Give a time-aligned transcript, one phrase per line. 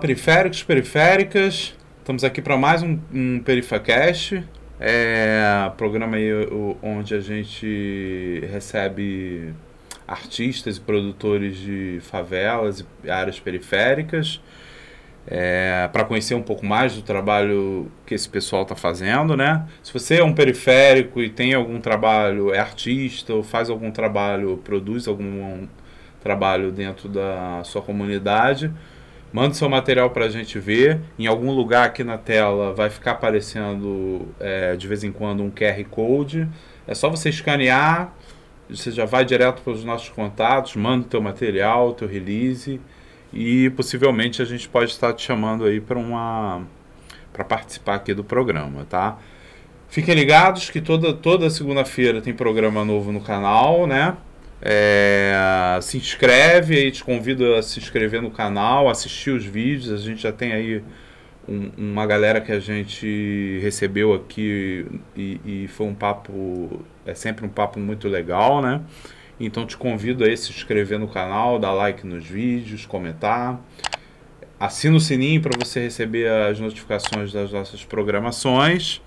[0.00, 1.74] Periféricos, periféricas.
[1.98, 4.44] Estamos aqui para mais um, um Perifacast,
[4.78, 6.30] é programa aí
[6.82, 9.54] onde a gente recebe
[10.06, 14.40] artistas e produtores de favelas e áreas periféricas
[15.26, 19.66] é, para conhecer um pouco mais do trabalho que esse pessoal está fazendo, né?
[19.82, 24.58] Se você é um periférico e tem algum trabalho, é artista ou faz algum trabalho,
[24.58, 25.66] produz algum
[26.22, 28.72] trabalho dentro da sua comunidade,
[29.36, 30.98] Manda seu material para a gente ver.
[31.18, 35.50] Em algum lugar aqui na tela vai ficar aparecendo é, de vez em quando um
[35.50, 36.48] QR Code.
[36.86, 38.14] É só você escanear,
[38.66, 42.80] você já vai direto para os nossos contatos, manda o teu material, o teu release
[43.30, 46.62] e possivelmente a gente pode estar te chamando aí para uma
[47.30, 49.18] para participar aqui do programa, tá?
[49.86, 54.16] Fiquem ligados que toda toda segunda-feira tem programa novo no canal, né?
[54.60, 59.92] É, se inscreve aí, te convido a se inscrever no canal, assistir os vídeos.
[59.92, 60.82] A gente já tem aí
[61.48, 67.44] um, uma galera que a gente recebeu aqui e, e, foi um papo, é sempre
[67.44, 68.80] um papo muito legal, né?
[69.38, 73.60] Então te convido a se inscrever no canal, dar like nos vídeos, comentar.
[74.58, 79.02] Assina o sininho para você receber as notificações das nossas programações.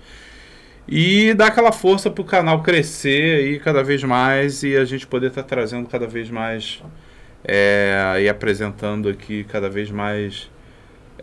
[0.88, 5.06] E dar aquela força para o canal crescer aí cada vez mais e a gente
[5.06, 6.82] poder estar tá trazendo cada vez mais
[7.44, 10.50] é, e apresentando aqui cada vez mais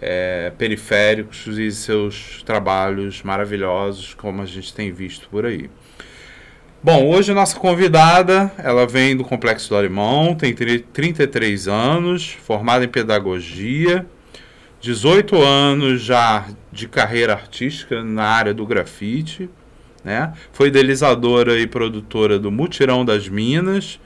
[0.02, 5.70] é, periféricos e seus trabalhos maravilhosos, como a gente tem visto por aí.
[6.82, 12.86] Bom, hoje a nossa convidada, ela vem do Complexo do Alemão, tem 33 anos, formada
[12.86, 14.06] em pedagogia,
[14.80, 19.50] 18 anos já de carreira artística na área do grafite,
[20.04, 20.34] né?
[20.54, 24.00] Foi idealizadora e produtora do Mutirão das Minas,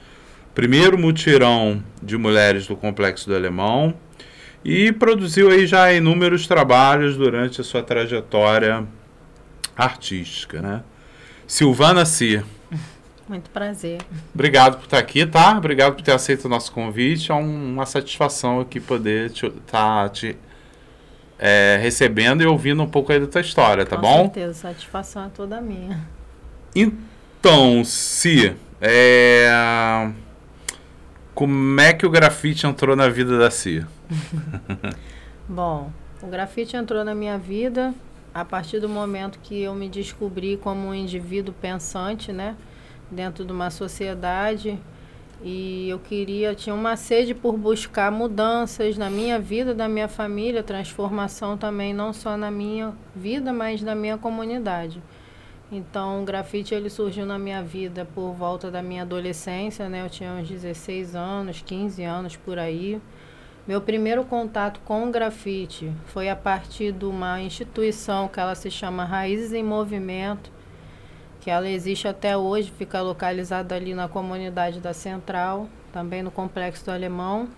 [0.54, 3.94] primeiro mutirão de mulheres do Complexo do Alemão,
[4.64, 8.86] e produziu aí já inúmeros trabalhos durante a sua trajetória
[9.76, 10.82] artística, né?
[11.46, 12.44] Silvana Cir.
[13.28, 14.00] Muito prazer.
[14.34, 15.56] Obrigado por estar aqui, tá?
[15.56, 17.30] Obrigado por ter aceito o nosso convite.
[17.30, 20.36] É uma satisfação aqui poder estar te, tá, te
[21.44, 24.16] é, recebendo e ouvindo um pouco aí da tua história, tá Com bom?
[24.18, 26.00] Com certeza, satisfação é toda minha.
[26.72, 30.08] Então, se é,
[31.34, 33.88] como é que o grafite entrou na vida da Cia?
[35.48, 35.90] bom,
[36.22, 37.92] o grafite entrou na minha vida
[38.32, 42.54] a partir do momento que eu me descobri como um indivíduo pensante, né,
[43.10, 44.78] dentro de uma sociedade
[45.44, 50.62] e eu queria, tinha uma sede por buscar mudanças na minha vida, da minha família,
[50.62, 55.02] transformação também, não só na minha vida, mas na minha comunidade.
[55.70, 60.04] Então, o grafite ele surgiu na minha vida por volta da minha adolescência, né?
[60.04, 63.00] Eu tinha uns 16 anos, 15 anos por aí.
[63.66, 68.70] Meu primeiro contato com o grafite foi a partir de uma instituição que ela se
[68.70, 70.52] chama Raízes em Movimento,
[71.42, 76.84] que ela existe até hoje, fica localizada ali na comunidade da Central, também no Complexo
[76.84, 77.48] do Alemão.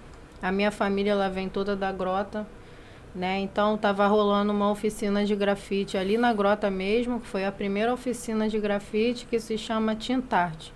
[0.40, 2.46] A minha família ela vem toda da Grota,
[3.14, 3.40] né?
[3.40, 7.92] Então estava rolando uma oficina de grafite ali na Grota mesmo, que foi a primeira
[7.92, 10.72] oficina de grafite que se chama Tintarte.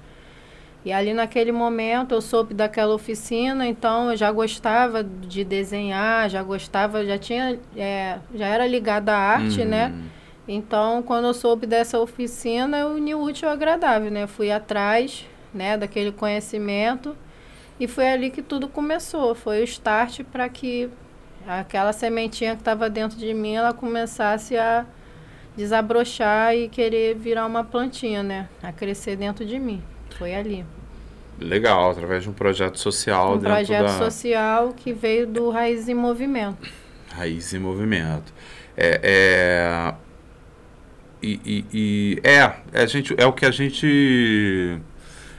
[0.85, 6.43] E ali naquele momento eu soube daquela oficina, então eu já gostava de desenhar, já
[6.43, 9.87] gostava, já tinha, é, já era ligada à arte, né?
[9.87, 9.97] uhum.
[9.97, 10.09] né?
[10.49, 14.27] Então, quando eu soube dessa oficina, eu uni o útil ao agradável, né?
[14.27, 17.15] Fui atrás, né, daquele conhecimento
[17.79, 19.35] e foi ali que tudo começou.
[19.35, 20.89] Foi o start para que
[21.47, 24.87] aquela sementinha que estava dentro de mim, ela começasse a
[25.57, 28.49] desabrochar e querer virar uma plantinha, né?
[28.63, 29.83] A crescer dentro de mim.
[30.17, 30.65] Foi ali.
[31.39, 33.35] Legal, através de um projeto social.
[33.35, 33.99] Um projeto da...
[33.99, 36.69] social que veio do Raiz em Movimento.
[37.11, 38.33] Raiz em Movimento.
[38.77, 39.95] É, é,
[41.23, 42.43] e, e, e, é,
[42.73, 44.79] a gente, é o que a gente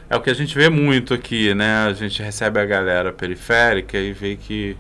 [0.10, 1.86] é o que a gente vê muito aqui, né?
[1.86, 4.76] A gente recebe a galera periférica e vê que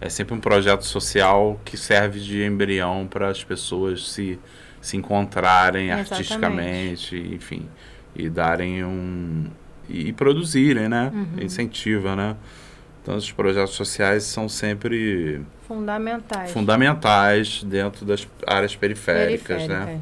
[0.00, 4.38] é sempre um projeto social que serve de embrião para as pessoas se,
[4.80, 6.12] se encontrarem Exatamente.
[6.12, 7.68] artisticamente, enfim,
[8.14, 9.50] e darem um
[9.88, 11.10] e, e produzirem, né?
[11.12, 11.42] Uhum.
[11.44, 12.36] Incentiva, né?
[13.02, 19.46] Então, os projetos sociais são sempre fundamentais, fundamentais dentro das áreas periféricas?
[19.46, 19.84] Periférica.
[19.86, 20.00] né?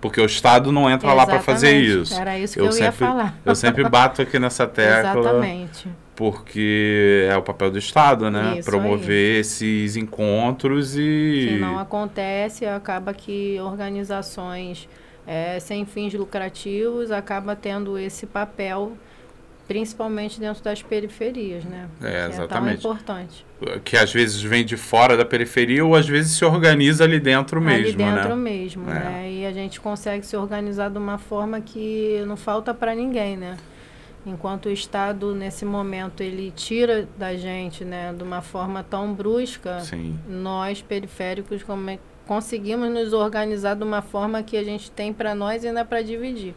[0.00, 1.16] Porque o Estado não entra Exatamente.
[1.16, 2.14] lá para fazer isso.
[2.18, 3.38] Era isso que eu, eu sempre, ia falar.
[3.44, 5.20] Eu sempre bato aqui nessa tecla.
[5.20, 5.88] Exatamente.
[6.16, 8.58] Porque é o papel do Estado, né?
[8.58, 9.40] Isso Promover aí.
[9.40, 11.48] esses encontros e.
[11.52, 14.88] Se não acontece, acaba que organizações
[15.26, 18.92] é, sem fins lucrativos acaba tendo esse papel
[19.70, 21.88] principalmente dentro das periferias, né?
[22.02, 22.78] É, exatamente.
[22.78, 23.46] é tão importante.
[23.84, 27.60] Que às vezes vem de fora da periferia ou às vezes se organiza ali dentro
[27.60, 28.34] mesmo, ali dentro né?
[28.34, 28.94] mesmo, É.
[28.94, 29.30] né?
[29.32, 33.56] E a gente consegue se organizar de uma forma que não falta para ninguém, né?
[34.26, 39.78] Enquanto o Estado, nesse momento, ele tira da gente, né, de uma forma tão brusca,
[39.82, 40.18] Sim.
[40.28, 45.32] nós, periféricos, como é- conseguimos nos organizar de uma forma que a gente tem para
[45.32, 46.54] nós e ainda para dividir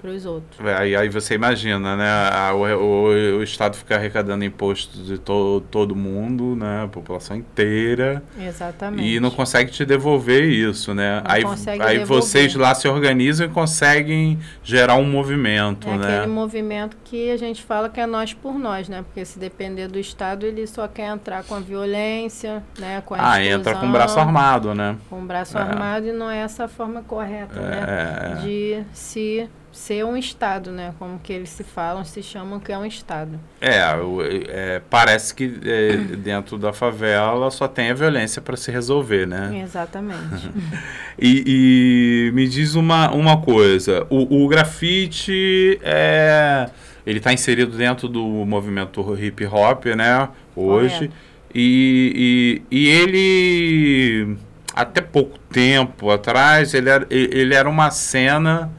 [0.00, 0.64] para os outros.
[0.64, 2.08] É, Aí, aí você imagina, né?
[2.08, 6.84] a- o, o, o Estado fica arrecadando imposto de to, todo mundo, né?
[6.84, 8.22] A população inteira.
[8.38, 9.06] Exatamente.
[9.08, 11.22] E não consegue te devolver isso, né?
[11.24, 12.06] Não aí aí devolver.
[12.06, 16.16] vocês lá se organizam e conseguem gerar um movimento, É né?
[16.18, 19.02] aquele movimento que a gente fala que é nós por nós, né?
[19.02, 23.02] Porque se depender do Estado, ele só quer entrar com a violência, né?
[23.04, 24.96] Com a Ah, entra com o exclusão, braço armado, né?
[25.08, 25.60] Com o braço É.
[25.60, 27.84] armado e não é essa a forma correta, né?
[27.88, 28.34] É, é.
[28.42, 29.48] De se
[29.80, 30.92] ser um Estado, né?
[30.98, 33.40] Como que eles se falam, se chamam que é um Estado.
[33.60, 38.70] É, o- é, parece que é, dentro da favela só tem a violência para se
[38.70, 39.60] resolver, né?
[39.64, 40.50] Exatamente.
[41.22, 46.70] E, e me diz uma, uma coisa, o, o grafite é,
[47.04, 50.28] ele está inserido dentro do movimento hip hop, né?
[50.56, 51.10] Hoje.
[51.54, 54.36] E, e, e ele
[54.74, 58.70] até pouco tempo atrás ele era, ele era uma cena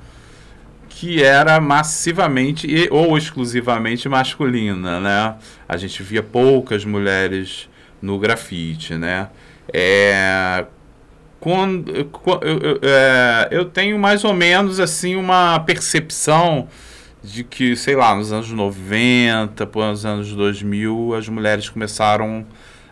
[1.02, 5.34] que era massivamente e- ou exclusivamente masculina, né?
[5.68, 7.68] A gente via poucas mulheres
[8.00, 9.30] no grafite, né?
[9.74, 10.64] É,
[11.40, 16.68] quando, qu- eu, é, eu tenho mais ou menos assim uma percepção
[17.24, 22.46] de que, sei lá, nos anos 90, nos anos 2000, as mulheres começaram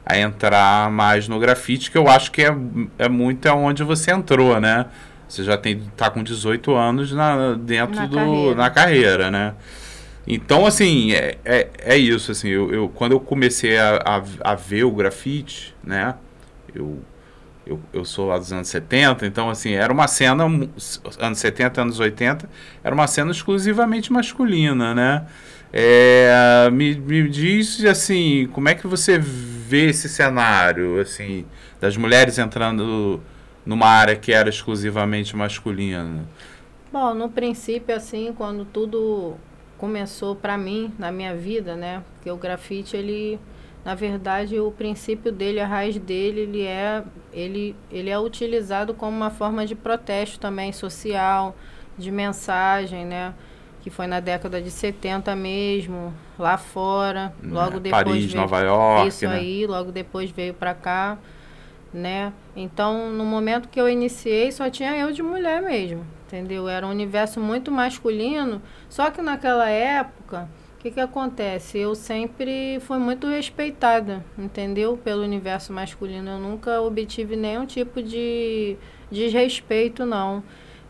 [0.04, 2.56] a entrar mais no grafite, que eu acho que é,
[2.98, 4.88] é muito aonde você entrou, né?
[5.30, 8.56] Você já tem tá com 18 anos na, dentro Na do carreira.
[8.56, 9.54] na carreira, né?
[10.28, 13.98] Então, assim, é, é, é isso, assim, eu, eu- quando eu comecei a,
[14.44, 16.16] a, a ver o grafite, né,
[16.76, 17.00] eu,
[17.66, 20.44] eu, eu sou lá dos anos 70, então, assim, era uma cena,
[21.20, 22.50] anos 70, anos 80,
[22.84, 25.26] era uma cena exclusivamente masculina, né,
[25.74, 31.46] É, me, me diz, assim, como é que você vê esse cenário, assim,
[31.80, 33.22] das mulheres entrando
[33.70, 36.26] numa área que era exclusivamente masculina?
[36.92, 39.36] Bom, no princípio, assim, quando tudo
[39.78, 42.04] começou para mim, na minha vida, né?
[42.16, 43.40] Porque o grafite, ele,
[43.86, 49.16] na verdade, o princípio dele, a raiz dele, ele é, ele, ele é utilizado como
[49.16, 51.56] uma forma de protesto também social,
[51.98, 53.34] de mensagem, né?
[53.82, 58.60] Que foi na década de 70 mesmo, lá fora, logo Né, depois Paris, veio- Nova
[58.62, 59.36] York, isso né?
[59.38, 61.18] aí, logo depois veio para cá,
[61.94, 62.34] né?
[62.56, 66.68] Então, no momento que eu iniciei, só tinha eu de mulher mesmo, entendeu?
[66.68, 71.78] Era um universo muito masculino, só que naquela época, o que que acontece?
[71.78, 74.98] Eu sempre fui muito respeitada, entendeu?
[74.98, 78.78] Pelo universo masculino, eu nunca obtive nenhum tipo de
[79.12, 80.44] desrespeito, não.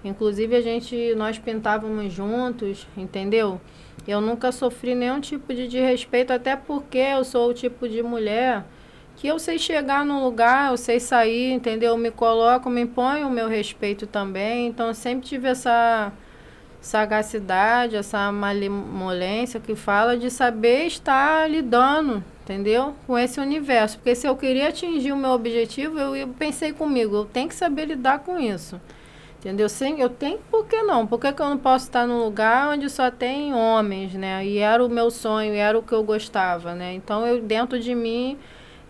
[0.04, 3.60] Inclusive, a gente, nós pintávamos juntos, entendeu?
[4.08, 8.64] Eu nunca sofri nenhum tipo de desrespeito, até porque eu sou o tipo de mulher
[9.20, 11.90] que eu sei chegar num lugar, eu sei sair, entendeu?
[11.90, 14.68] Eu me coloco, me imponho o meu respeito também.
[14.68, 16.14] Então, eu sempre tive essa
[16.80, 22.96] sagacidade, essa malemolência que fala de saber estar lidando, entendeu?
[23.06, 23.98] Com esse universo.
[23.98, 27.56] Porque se eu queria atingir o meu objetivo, eu, eu pensei comigo, eu tenho que
[27.56, 28.80] saber lidar com isso.
[29.40, 29.68] Entendeu?
[29.68, 31.06] Sim, eu tenho, por que não?
[31.06, 34.46] Por que, que eu não posso estar num lugar onde só tem homens, né?
[34.46, 36.94] E era o meu sonho, era o que eu gostava, né?
[36.94, 38.38] Então, eu dentro de mim,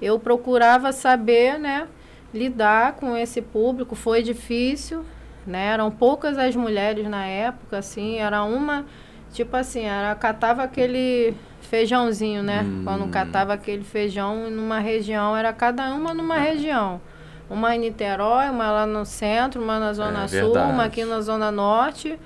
[0.02, 1.88] eu procurava saber, né?
[2.34, 3.96] Lidar com esse público.
[3.96, 5.04] Foi difícil,
[5.46, 5.68] né?
[5.68, 8.18] Eram poucas as mulheres na época, assim.
[8.18, 8.86] Era uma,
[9.34, 12.62] tipo assim, era, catava aquele feijãozinho, né?
[12.64, 12.82] Hum.
[12.84, 17.02] Quando catava aquele feijão numa região, era cada uma numa região.
[17.50, 20.72] Uma em Niterói, uma lá no centro, uma na Zona É Sul, verdade.
[20.72, 22.20] uma aqui na Zona Norte.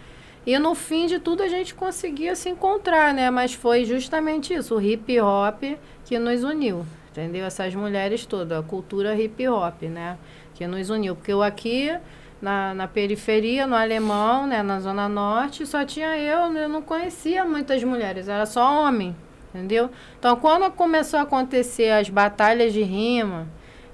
[0.46, 3.30] E no fim de tudo a gente conseguia se encontrar, né?
[3.32, 5.64] Mas foi justamente isso, o hip hop
[6.04, 7.46] que nos uniu, entendeu?
[7.46, 10.18] Essas mulheres todas, a cultura hip hop, né?
[10.56, 11.16] Que nos uniu.
[11.16, 11.96] Porque eu aqui,
[12.42, 14.64] na, na periferia, no Alemão, né?
[14.64, 19.16] Na Zona Norte, só tinha eu, eu não conhecia muitas mulheres, era só homem,
[19.54, 19.90] entendeu?
[20.18, 23.48] Então, quando começou a acontecer as batalhas de rima,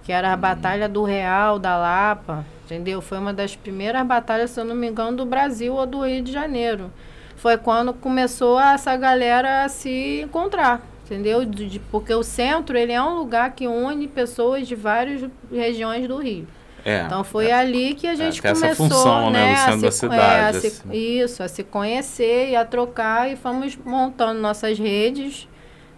[0.03, 3.01] que era a Batalha do Real, da Lapa, entendeu?
[3.01, 6.23] Foi uma das primeiras batalhas, se eu não me engano, do Brasil ou do Rio
[6.23, 6.91] de Janeiro.
[7.35, 11.43] Foi quando começou essa galera a se encontrar, entendeu?
[11.43, 16.07] De- de- porque o centro, ele é um lugar que une pessoas de várias regiões
[16.07, 16.47] do Rio.
[16.85, 19.91] É, então foi é, ali que a gente é, começou função, né, a se, da
[19.91, 20.91] cidade, é, a se, assim.
[20.93, 25.47] isso, a se conhecer e a trocar e fomos montando nossas redes.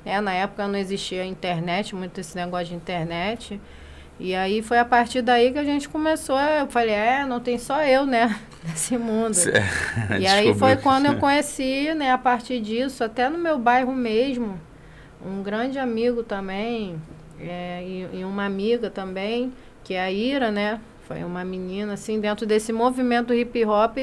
[0.04, 0.20] Né?
[0.22, 3.62] Na época não existia internet, muito esse negócio de internet.
[4.20, 6.40] E aí foi a partir daí que a gente começou.
[6.40, 8.36] Eu falei, é, não tem só eu, né?
[8.64, 9.36] Nesse mundo.
[10.20, 14.60] e aí foi quando eu conheci, né, a partir disso, até no meu bairro mesmo,
[15.26, 17.02] um grande amigo também,
[17.40, 19.52] é, e, e, uma amiga também,
[19.84, 20.80] que é a Ira, né?
[21.08, 23.98] Foi uma menina, assim, dentro desse movimento hip hop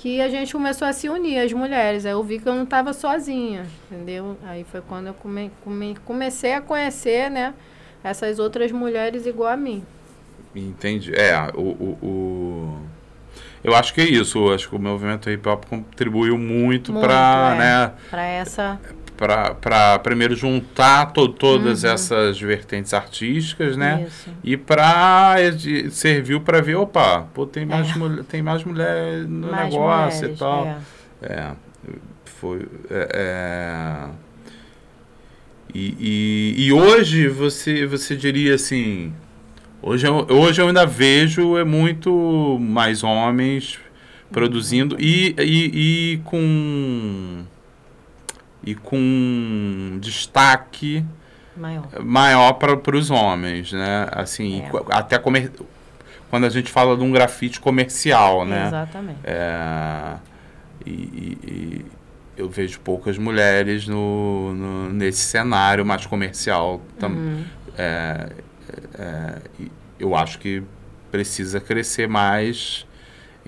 [0.00, 2.06] que a gente começou a se unir, as mulheres.
[2.06, 4.36] Aí eu vi que eu não estava sozinha, entendeu?
[4.44, 7.52] Aí foi quando eu come, come, comecei a conhecer, né?
[8.02, 9.84] essas outras mulheres igual a mim.
[10.54, 11.14] Entendi.
[11.14, 12.78] É, o, o, o...
[13.62, 14.38] Eu acho que é isso.
[14.38, 18.80] Eu acho que o movimento hip hop contribuiu muito, muito para é, né, para essa
[19.18, 21.90] para primeiro juntar to, todas uhum.
[21.90, 24.06] essas vertentes artísticas, né?
[24.06, 24.30] Isso.
[24.44, 25.36] E para
[25.90, 27.98] serviu para ver, opa, pô, tem mais é.
[27.98, 30.66] mulher, tem mais mulher no mais negócio mulheres, e tal.
[31.20, 31.32] É.
[31.32, 31.52] é
[32.24, 34.08] foi é, é
[35.74, 39.12] e, e, e, hoje você, você diria assim.
[39.82, 43.78] Hoje eu, hoje eu ainda vejo é muito mais homens
[44.32, 47.44] produzindo e, e, e com
[48.62, 51.04] e com destaque
[51.56, 54.08] maior, maior para os homens, né?
[54.12, 54.70] Assim, é.
[54.90, 55.52] até comer,
[56.30, 58.66] quando a gente fala de um grafite comercial, né?
[58.66, 59.20] Exatamente.
[59.24, 60.16] É,
[60.84, 61.86] e, e,
[62.36, 66.80] eu vejo poucas mulheres no, no nesse cenário mais comercial.
[66.98, 67.44] Tam, uhum.
[67.76, 68.30] é,
[68.94, 69.42] é,
[69.98, 70.62] eu acho que
[71.10, 72.86] precisa crescer mais.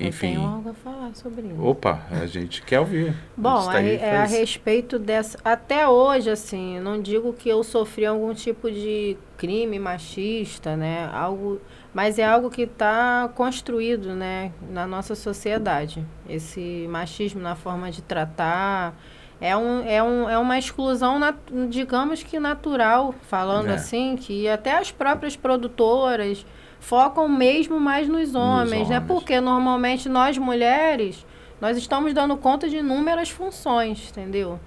[0.01, 0.35] Enfim.
[0.35, 1.63] Eu tenho algo a falar sobre isso.
[1.63, 3.15] Opa, a gente quer ouvir.
[3.37, 5.39] Bom, a, tá é, a respeito dessa.
[5.45, 11.11] Até hoje, assim, não digo que eu sofri algum tipo de crime machista, né?
[11.13, 11.61] Algo
[11.93, 16.05] mas é algo que está construído né, na nossa sociedade.
[16.29, 18.97] Esse machismo na forma de tratar.
[19.41, 21.37] É, um, é, um, é uma exclusão, nat,
[21.69, 23.75] digamos que natural, falando é.
[23.75, 26.45] assim, que até as próprias produtoras
[26.81, 29.01] focam mesmo mais nos homens, nos né?
[29.01, 31.25] Porque normalmente nós mulheres,
[31.61, 34.59] nós estamos dando conta de inúmeras funções, entendeu?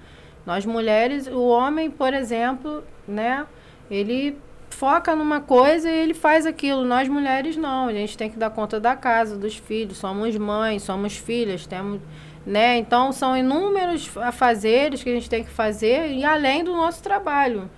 [0.46, 3.46] Nós mulheres, o homem, por exemplo, né?
[3.90, 4.38] Ele
[4.70, 6.84] foca numa coisa e ele faz aquilo.
[6.84, 10.82] Nós mulheres não, a gente tem que dar conta da casa, dos filhos, somos mães,
[10.82, 12.00] somos filhas, temos,
[12.46, 12.76] né?
[12.78, 17.70] Então são inúmeros afazeres que a gente tem que fazer e além do nosso trabalho.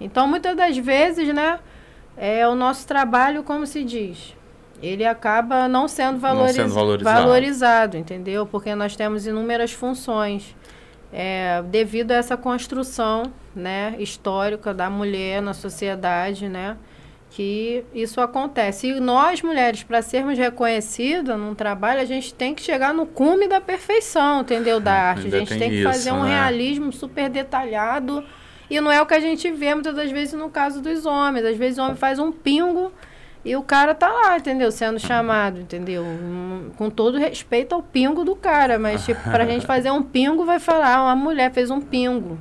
[0.00, 1.58] Então muitas das vezes, né,
[2.16, 4.34] é o nosso trabalho, como se diz,
[4.82, 7.22] ele acaba não sendo, valoriz não sendo valorizado.
[7.22, 8.46] valorizado, entendeu?
[8.46, 10.54] Porque nós temos inúmeras funções
[11.12, 16.76] é, devido a essa construção né, histórica da mulher na sociedade, né,
[17.30, 18.88] que isso acontece.
[18.88, 23.48] E nós, mulheres, para sermos reconhecidas num trabalho, a gente tem que chegar no cume
[23.48, 24.78] da perfeição, entendeu?
[24.78, 25.24] Da arte.
[25.24, 26.30] Ainda a gente tem, tem que isso, fazer um né?
[26.30, 28.24] realismo super detalhado.
[28.70, 31.44] E não é o que a gente vê muitas das vezes no caso dos homens.
[31.44, 32.92] Às vezes o homem faz um pingo
[33.44, 34.72] e o cara tá lá, entendeu?
[34.72, 36.02] Sendo chamado, entendeu?
[36.02, 38.78] Um, com todo respeito ao pingo do cara.
[38.78, 42.38] Mas, tipo, pra gente fazer um pingo, vai falar, ah, uma mulher fez um pingo.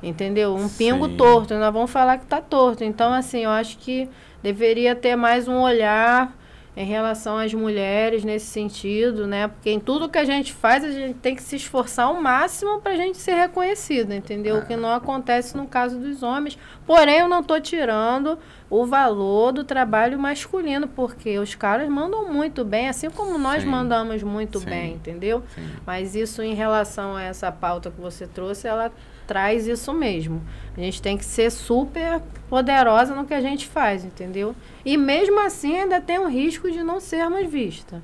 [0.00, 0.54] Entendeu?
[0.54, 1.16] Um pingo Sim.
[1.16, 1.54] torto.
[1.54, 2.84] Nós vamos falar que tá torto.
[2.84, 4.08] Então, assim, eu acho que
[4.42, 6.32] deveria ter mais um olhar
[6.76, 9.46] em relação às mulheres nesse sentido, né?
[9.46, 12.80] Porque em tudo que a gente faz, a gente tem que se esforçar ao máximo
[12.80, 14.58] para a gente ser reconhecida, entendeu?
[14.58, 16.58] O que não acontece no caso dos homens.
[16.84, 18.38] Porém, eu não estou tirando
[18.74, 23.68] o valor do trabalho masculino, porque os caras mandam muito bem, assim como nós Sim.
[23.68, 24.66] mandamos muito Sim.
[24.66, 25.44] bem, entendeu?
[25.54, 25.68] Sim.
[25.86, 28.90] Mas isso em relação a essa pauta que você trouxe, ela
[29.28, 30.42] traz isso mesmo.
[30.76, 34.56] A gente tem que ser super poderosa no que a gente faz, entendeu?
[34.84, 38.02] E mesmo assim ainda tem o risco de não sermos vista.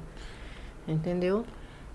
[0.87, 1.45] Entendeu?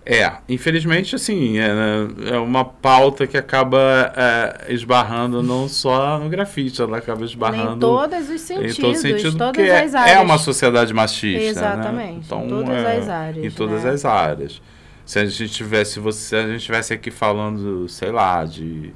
[0.06, 6.80] É, infelizmente, assim, é, é uma pauta que acaba é, esbarrando não só no grafite,
[6.80, 7.78] ela acaba esbarrando...
[7.78, 10.18] Em todos os sentidos, em todos os sentidos, todas as é, áreas.
[10.18, 11.48] É uma sociedade machista, né?
[11.48, 12.22] Exatamente, né?
[12.24, 13.46] então, em todas é, as áreas.
[13.46, 13.90] Em todas né?
[13.90, 14.62] as áreas.
[15.06, 18.94] Se a gente tivesse, você, se a gente tivesse aqui falando, sei lá, de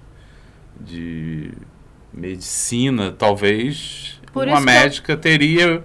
[0.80, 1.51] de
[2.13, 5.18] medicina, talvez Por uma médica eu...
[5.18, 5.84] teria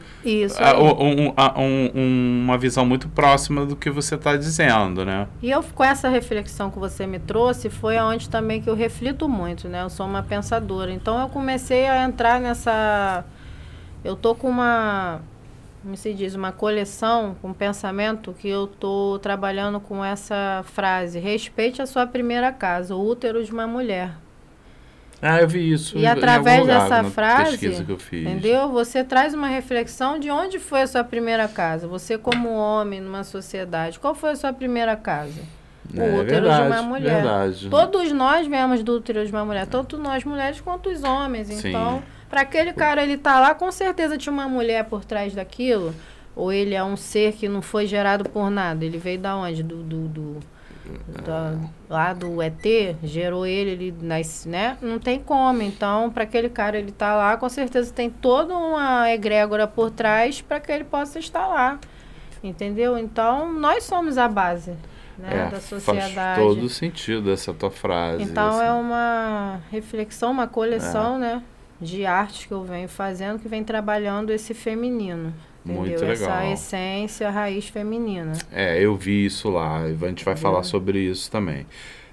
[0.58, 5.26] a, um, a, um, uma visão muito próxima do que você está dizendo, né?
[5.42, 9.28] E eu, com essa reflexão que você me trouxe, foi aonde também que eu reflito
[9.28, 9.82] muito, né?
[9.82, 10.92] Eu sou uma pensadora.
[10.92, 13.24] Então, eu comecei a entrar nessa...
[14.04, 15.20] Eu tô com uma...
[15.82, 16.34] Como se diz?
[16.34, 21.18] Uma coleção com um pensamento que eu tô trabalhando com essa frase.
[21.18, 24.23] Respeite a sua primeira casa, o útero de uma mulher.
[25.26, 25.96] Ah, eu vi isso.
[25.96, 27.66] E através lugar, dessa frase,
[28.12, 28.68] entendeu?
[28.68, 31.88] Você traz uma reflexão de onde foi a sua primeira casa.
[31.88, 35.40] Você como homem numa sociedade, qual foi a sua primeira casa?
[35.94, 37.14] O é, útero verdade, de uma mulher.
[37.14, 37.70] Verdade.
[37.70, 41.48] Todos nós viemos do útero de uma mulher, tanto nós mulheres quanto os homens.
[41.48, 45.94] Então, para aquele cara ele tá lá, com certeza tinha uma mulher por trás daquilo.
[46.36, 48.84] Ou ele é um ser que não foi gerado por nada.
[48.84, 49.62] Ele veio da onde?
[49.62, 50.40] Do, do, do
[51.24, 51.56] da,
[51.88, 52.62] lá do ET,
[53.02, 54.76] gerou ele, ele nasce, né?
[54.82, 55.62] Não tem como.
[55.62, 60.40] Então, para aquele cara ele tá lá, com certeza tem toda uma egrégora por trás
[60.40, 61.78] para que ele possa estar lá.
[62.42, 62.98] Entendeu?
[62.98, 64.72] Então, nós somos a base
[65.18, 66.14] né, é, da sociedade.
[66.14, 68.22] Faz todo sentido essa tua frase.
[68.22, 68.66] Então, assim.
[68.66, 71.18] é uma reflexão, uma coleção, é.
[71.18, 71.42] né?
[71.80, 75.34] De arte que eu venho fazendo, que vem trabalhando esse feminino.
[75.64, 75.82] Entendeu?
[75.82, 76.30] Muito legal.
[76.40, 78.32] Essa essência, raiz feminina.
[78.52, 79.78] É, eu vi isso lá.
[79.78, 81.66] A gente vai falar sobre isso também.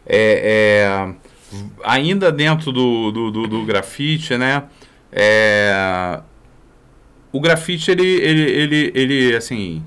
[0.06, 1.14] É, é,
[1.84, 4.64] ainda dentro do, do, do, do grafite, né?
[5.12, 6.22] É,
[7.32, 9.84] o grafite, ele, ele, ele, ele assim...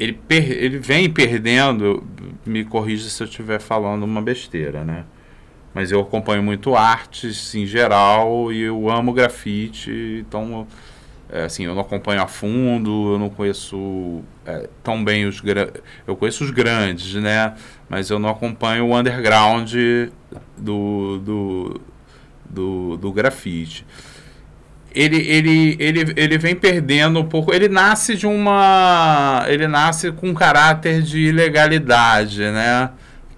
[0.00, 2.02] Ele, per, ele vem perdendo,
[2.44, 5.04] me corrija se eu estiver falando uma besteira, né?
[5.72, 10.66] Mas eu acompanho muito artes em geral e eu amo grafite, então
[11.32, 15.42] é, assim, eu não acompanho a fundo, eu não conheço é, tão bem os
[16.06, 17.54] eu conheço os grandes, né?
[17.88, 19.72] Mas eu não acompanho o underground
[20.58, 21.80] do, do,
[22.48, 23.86] do, do grafite.
[24.94, 27.54] Ele, ele, ele, ele vem perdendo um pouco.
[27.54, 29.46] Ele nasce de uma.
[29.48, 32.90] Ele nasce com um caráter de ilegalidade, né?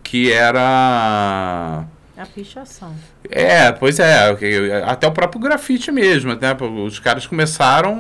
[0.03, 2.95] Que era a pichação.
[3.29, 4.83] É, pois é.
[4.85, 6.35] Até o próprio grafite mesmo.
[6.35, 6.57] Né?
[6.85, 7.97] Os caras começaram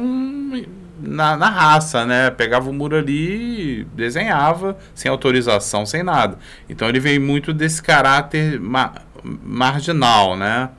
[1.00, 2.30] na, na raça, né?
[2.30, 6.38] Pegava o muro ali, desenhava, sem autorização, sem nada.
[6.68, 10.71] Então ele vem muito desse caráter ma marginal, né?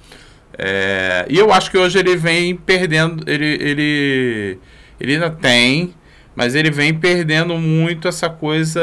[0.58, 3.30] É, e eu acho que hoje ele vem perdendo.
[3.30, 4.60] Ele, ele,
[5.00, 5.94] ele ainda tem,
[6.36, 8.81] mas ele vem perdendo muito essa coisa.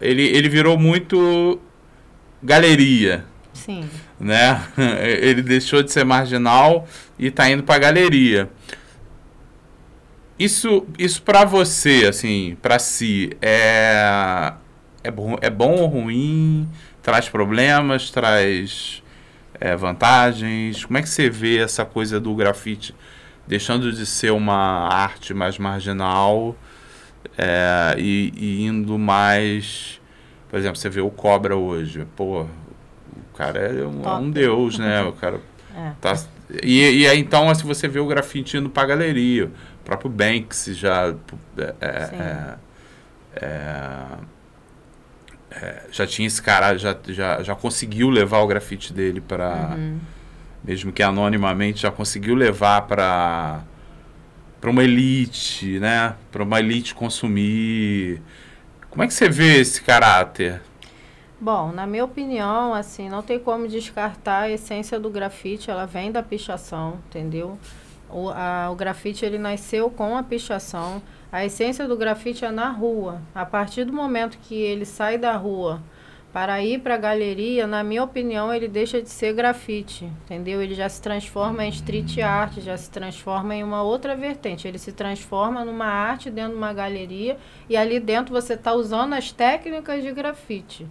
[0.00, 1.60] Ele, ele virou muito
[2.42, 3.88] galeria, Sim.
[4.18, 4.60] Né?
[5.20, 6.86] Ele deixou de ser marginal
[7.18, 8.50] e está indo para a galeria.
[10.38, 14.52] Isso, isso para você, assim, para si, é,
[15.04, 16.68] é, bom, é bom ou ruim?
[17.02, 18.10] Traz problemas?
[18.10, 19.02] Traz
[19.60, 20.84] é, vantagens?
[20.84, 22.94] Como é que você vê essa coisa do grafite
[23.46, 26.56] deixando de ser uma arte mais marginal
[27.36, 30.00] é, e, e, indo mais.
[30.48, 32.06] Por exemplo, você vê o Cobra hoje.
[32.16, 32.46] Pô,
[33.36, 35.02] cara é um, é um deus, né?
[35.02, 35.40] O cara
[35.74, 35.92] é.
[36.00, 36.16] tá.
[36.62, 40.70] E, e aí, então, se você vê o grafite indo pra galeria, o próprio Banks
[40.76, 41.14] já.
[41.56, 42.54] É, é,
[43.36, 44.06] é,
[45.50, 49.74] é, já tinha esse cara, já, já, já conseguiu levar o grafite dele para.
[49.76, 49.98] Uhum.
[50.64, 53.64] Mesmo que anonimamente, já conseguiu levar para
[54.62, 56.14] para uma elite, né?
[56.30, 58.22] Para uma elite consumir.
[58.88, 60.62] Como é que você vê esse caráter?
[61.42, 66.12] Bom, na minha opinião, assim, não tem como descartar a essência do grafite, ela vem
[66.12, 67.58] da pichação, entendeu?
[68.08, 71.02] O, a, o grafite, ele nasceu com a pichação.
[71.32, 73.20] A essência do grafite é na rua.
[73.34, 75.82] A partir do momento que ele sai da rua
[76.32, 80.62] para ir para a galeria, na minha opinião, ele deixa de ser grafite, entendeu?
[80.62, 84.68] Ele já se transforma em street art, já se transforma em uma outra vertente.
[84.68, 87.36] Ele se transforma numa arte dentro de uma galeria
[87.68, 90.86] e ali dentro você está usando as técnicas de grafite.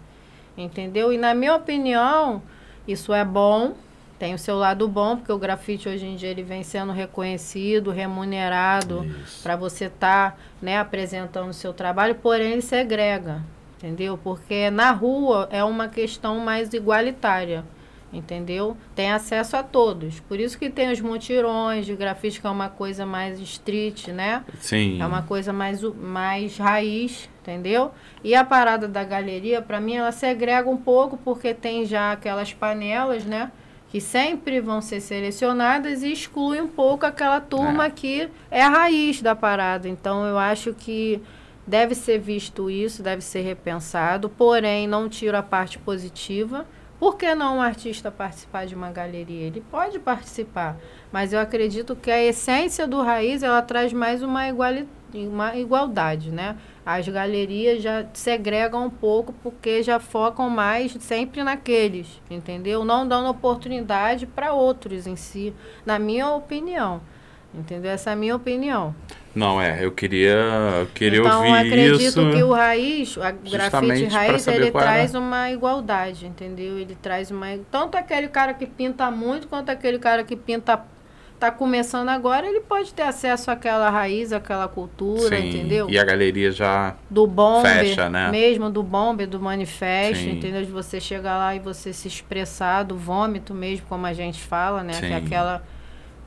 [0.58, 1.14] Entendeu?
[1.14, 2.42] E na minha opinião,
[2.88, 3.74] isso é bom,
[4.20, 7.90] tem o seu lado bom, porque o grafite hoje em dia ele vem sendo reconhecido,
[7.90, 9.04] remunerado
[9.42, 13.42] para você estar tá, né, apresentando o seu trabalho, porém ele segrega,
[13.78, 14.20] entendeu?
[14.24, 17.64] Porque na rua é uma questão mais igualitária
[18.12, 18.76] entendeu?
[18.94, 20.20] Tem acesso a todos.
[20.20, 24.44] Por isso que tem os mutirões de grafite, que é uma coisa mais street, né?
[24.60, 25.02] Sim.
[25.02, 27.92] É uma coisa mais, mais raiz, entendeu?
[28.24, 32.54] E a parada da galeria, para mim, ela segrega um pouco, porque tem já aquelas
[32.54, 33.52] panelas, né?
[33.90, 37.90] Que sempre vão ser selecionadas e exclui um pouco aquela turma é.
[37.90, 39.88] que é a raiz da parada.
[39.88, 41.22] Então, eu acho que
[41.68, 46.66] deve ser visto isso, deve ser repensado, porém, não tiro a parte positiva
[47.02, 49.48] por que não um artista participar de uma galeria?
[49.48, 50.78] Ele pode participar,
[51.12, 56.30] mas eu acredito que a essência do raiz ela traz mais uma, iguali uma igualdade,
[56.30, 56.56] né?
[56.86, 62.86] As galerias já segregam um pouco porque já focam mais sempre naqueles, entendeu?
[62.86, 67.02] Não dando oportunidade para outros em si, na minha opinião.
[67.54, 67.92] Entendeu?
[67.92, 68.96] Essa é a minha opinião.
[69.34, 70.36] Não, é, eu queria,
[70.80, 72.32] eu queria então, ouvir acredito isso.
[72.32, 74.72] que o raiz, o grafite raiz, ele é.
[74.72, 76.78] traz uma igualdade, entendeu?
[76.78, 77.48] Ele traz uma.
[77.72, 80.82] Tanto aquele cara que pinta muito, quanto aquele cara que pinta.
[81.40, 85.90] Tá começando agora, ele pode ter acesso àquela raiz, àquela cultura, Sim, entendeu?
[85.90, 86.96] E a galeria já.
[87.10, 88.30] do bomber, Fecha, né?
[88.30, 90.34] mesmo do bomber, do manifesto, Sim.
[90.34, 90.64] entendeu?
[90.64, 94.84] De você chegar lá e você se expressar, do vômito mesmo, como a gente fala,
[94.84, 94.94] né?
[94.94, 95.14] Que Sim.
[95.14, 95.64] é aquela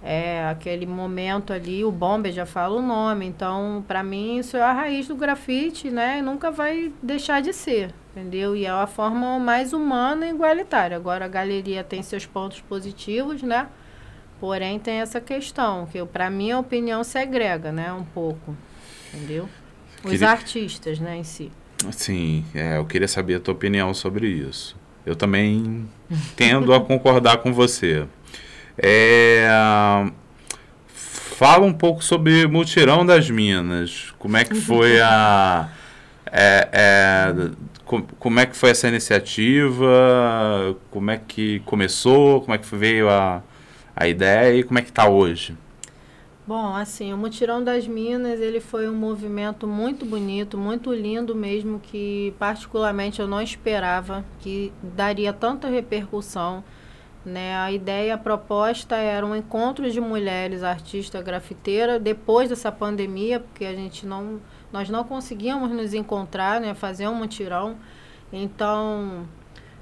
[0.06, 3.24] é aquele momento ali, o bomber já fala o nome.
[3.26, 6.18] Então, para mim, isso é a raiz do grafite, né?
[6.18, 8.54] E nunca vai deixar de ser, entendeu?
[8.54, 10.94] E é a forma mais humana e igualitária.
[10.96, 13.66] Agora, a galeria tem seus pontos positivos, né?
[14.38, 17.90] Porém, tem essa questão, que para mim a opinião segrega, né?
[17.92, 18.54] Um pouco,
[19.12, 19.48] entendeu?
[20.04, 21.50] Os Queria- artistas, né, em si.
[21.92, 24.76] Sim, é, eu queria saber a tua opinião sobre isso.
[25.06, 25.88] Eu também
[26.36, 28.06] tendo a concordar com você.
[28.76, 29.46] É,
[30.88, 34.12] fala um pouco sobre Mutirão das Minas.
[34.18, 35.68] Como é que foi a.
[36.32, 37.34] é, é,
[37.84, 40.76] co- como é que foi essa iniciativa?
[40.90, 42.40] Como é que começou?
[42.42, 43.42] Como é que veio a,
[43.96, 45.56] a ideia e como é que está hoje?
[46.46, 51.80] Bom, assim, o Mutirão das Minas, ele foi um movimento muito bonito, muito lindo mesmo,
[51.80, 56.62] que particularmente eu não esperava que daria tanta repercussão.
[57.24, 57.56] Né?
[57.56, 63.64] A ideia, a proposta era um encontro de mulheres artistas grafiteiras depois dessa pandemia, porque
[63.64, 64.40] a gente não,
[64.72, 66.74] nós não conseguíamos nos encontrar, né?
[66.74, 67.76] fazer um mutirão.
[68.32, 69.26] Então,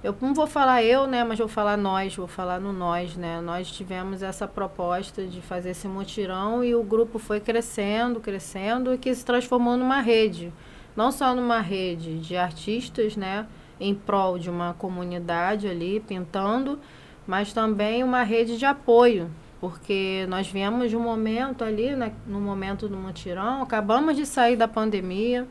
[0.02, 3.40] eu não vou falar eu, né, mas vou falar nós, vou falar no nós, né?
[3.40, 8.98] Nós tivemos essa proposta de fazer esse mutirão e o grupo foi crescendo, crescendo e
[8.98, 10.52] que se transformou numa rede.
[10.96, 13.46] Não só numa rede de artistas, né,
[13.78, 16.80] em prol de uma comunidade ali pintando,
[17.26, 19.30] mas também uma rede de apoio,
[19.60, 24.56] porque nós viemos de um momento ali, né, no momento do mutirão, acabamos de sair
[24.56, 25.46] da pandemia,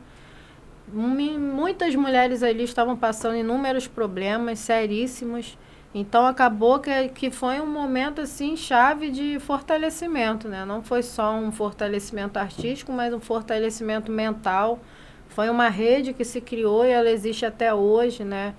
[0.92, 5.56] Mi- muitas mulheres ali estavam passando inúmeros problemas seríssimos.
[5.94, 10.64] Então acabou que, que foi um momento assim chave de fortalecimento, né?
[10.64, 14.80] Não foi só um fortalecimento artístico, mas um fortalecimento mental.
[15.28, 18.54] Foi uma rede que se criou e ela existe até hoje, né?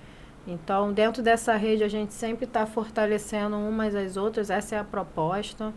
[0.46, 4.84] Então, dentro dessa rede, a gente sempre está fortalecendo umas às outras, essa é a
[4.84, 5.72] proposta.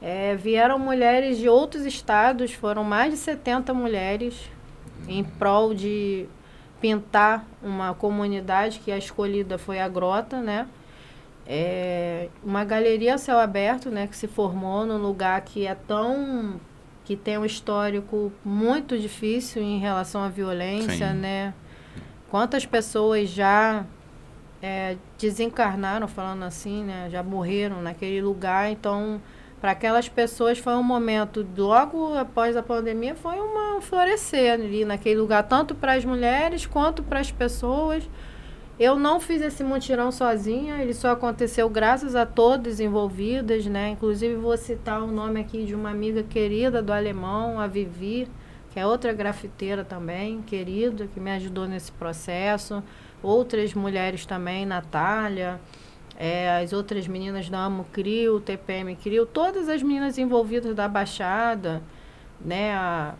[0.00, 4.50] É, vieram mulheres de outros estados, foram mais de 70 mulheres
[5.08, 6.26] em prol de
[6.80, 10.66] pintar uma comunidade que a escolhida foi a Grota, né?
[11.46, 16.60] É uma galeria a céu aberto, né, que se formou num lugar que é tão
[17.04, 21.18] que tem um histórico muito difícil em relação à violência, Sim.
[21.18, 21.54] né?
[22.28, 23.86] Quantas pessoas já
[24.66, 27.08] é, desencarnaram, falando assim, né?
[27.08, 29.20] Já morreram naquele lugar, então
[29.60, 34.84] para aquelas pessoas foi um momento logo após a pandemia foi uma um florescer ali
[34.84, 38.06] naquele lugar tanto para as mulheres quanto para as pessoas
[38.78, 44.34] eu não fiz esse mutirão sozinha ele só aconteceu graças a todas envolvidas né inclusive
[44.34, 48.28] vou citar o nome aqui de uma amiga querida do alemão a Vivi
[48.70, 52.84] que é outra grafiteira também querida que me ajudou nesse processo
[53.26, 55.60] outras mulheres também Natália
[56.18, 61.82] é, as outras meninas da Amo Crio, TPM Crio, todas as meninas envolvidas da Baixada,
[62.40, 63.14] né, a,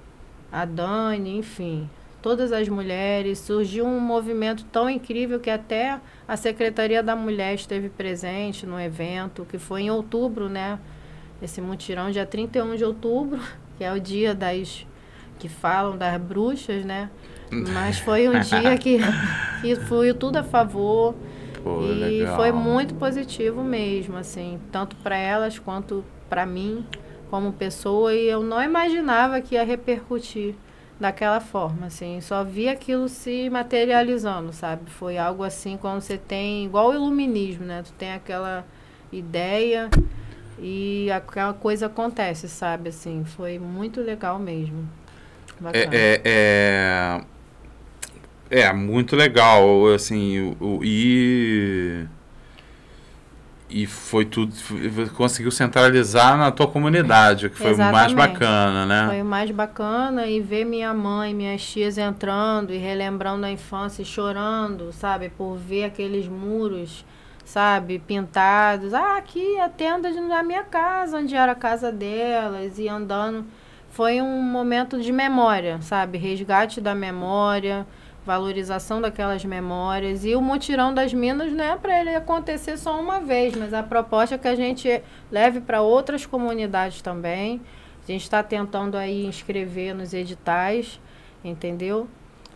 [0.50, 1.88] a Dani, enfim,
[2.22, 7.88] todas as mulheres, surgiu um movimento tão incrível que até a Secretaria da Mulher esteve
[7.88, 10.78] presente no evento, que foi em outubro, né,
[11.42, 13.40] esse mutirão, dia 31 de outubro,
[13.76, 14.86] que é o dia das
[15.38, 17.10] que falam das bruxas, né?
[17.50, 18.98] Mas foi um dia que,
[19.60, 21.14] que foi tudo a favor.
[21.62, 22.36] Pô, e legal.
[22.36, 26.84] foi muito positivo mesmo, assim, tanto para elas quanto para mim
[27.30, 28.14] como pessoa.
[28.14, 30.54] E eu não imaginava que ia repercutir
[30.98, 32.20] daquela forma, assim.
[32.20, 34.90] Só vi aquilo se materializando, sabe?
[34.90, 37.82] Foi algo assim quando você tem igual o iluminismo, né?
[37.84, 38.64] Tu tem aquela
[39.12, 39.90] ideia
[40.58, 42.88] e aquela coisa acontece, sabe?
[42.88, 44.88] Assim, foi muito legal mesmo.
[45.60, 45.94] Bacana.
[45.94, 47.20] É, é, é,
[48.50, 52.06] é muito legal, assim, o, o- e
[53.68, 54.52] e foi tudo,
[55.16, 58.38] conseguiu centralizar na tua comunidade, o que foi o mais Exatamente.
[58.38, 59.06] bacana, né?
[59.08, 64.02] Foi o mais bacana e ver minha mãe, minhas tias entrando e relembrando a infância
[64.02, 65.30] e chorando, sabe?
[65.30, 67.04] Por ver aqueles muros,
[67.44, 67.98] sabe?
[67.98, 68.94] Pintados.
[68.94, 73.44] Ah, aqui a tenda de- da minha casa, onde era a casa delas, e andando.
[73.90, 76.18] Foi um momento de memória, sabe?
[76.18, 77.84] Resgate da memória.
[78.26, 80.24] Valorização daquelas memórias.
[80.24, 83.82] E o mutirão das minas não é para ele acontecer só uma vez, mas a
[83.82, 87.60] proposta é que a gente leve para outras comunidades também.
[88.06, 91.00] A gente está tentando aí inscrever nos editais,
[91.44, 92.08] entendeu?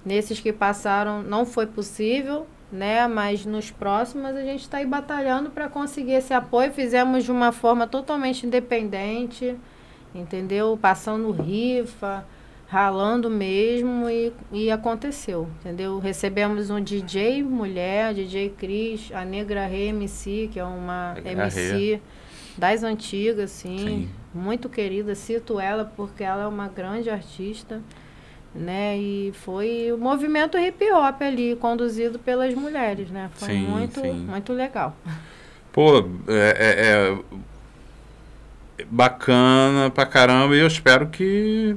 [0.05, 3.07] Nesses que passaram não foi possível, né?
[3.07, 6.73] Mas nos próximos a gente está aí batalhando para conseguir esse apoio.
[6.73, 9.57] Fizemos de uma forma totalmente independente,
[10.15, 10.79] entendeu?
[10.81, 12.25] Passando rifa
[12.71, 15.99] ralando mesmo e, e aconteceu, entendeu?
[15.99, 22.01] Recebemos um DJ mulher, DJ Cris, a Negra Rê MC, que é uma MC
[22.57, 24.09] das antigas, assim, Sim.
[24.33, 27.83] muito querida, cito ela porque ela é uma grande artista,
[28.55, 28.97] né?
[28.97, 33.31] E foi o movimento hip hop ali, conduzido pelas mulheres, né?
[33.35, 34.13] Foi sim, muito, sim.
[34.13, 34.95] muito legal.
[35.73, 37.19] Pô, é,
[38.79, 41.77] é, é bacana pra caramba e eu espero que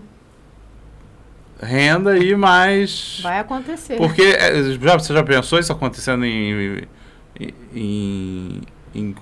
[1.64, 3.20] renda e mais.
[3.24, 3.98] Vai acontecer.
[3.98, 6.88] Porque é, já, você já pensou isso acontecendo em,
[7.40, 8.62] em, em,
[8.94, 9.16] em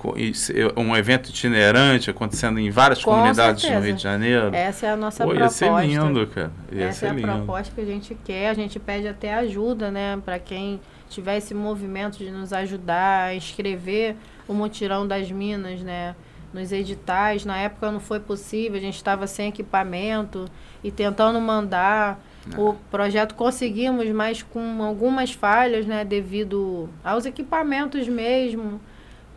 [0.76, 3.80] um evento itinerante acontecendo em várias Com comunidades certeza.
[3.80, 4.50] no Rio de Janeiro?
[4.54, 5.66] Essa é a nossa Pô, proposta.
[5.66, 6.52] Ia ser lindo, cara.
[6.72, 7.28] Ia Essa é a lindo.
[7.28, 8.50] proposta que a gente quer.
[8.50, 13.36] A gente pede até ajuda, né, para quem tiver esse movimento de nos ajudar a
[13.36, 14.16] escrever
[14.48, 16.16] o mutirão das minas, né?
[16.54, 20.46] Nos editais, na época não foi possível, a gente estava sem equipamento
[20.84, 22.22] e tentando mandar
[22.58, 28.82] o projeto conseguimos, mas com algumas falhas, né, devido aos equipamentos mesmo,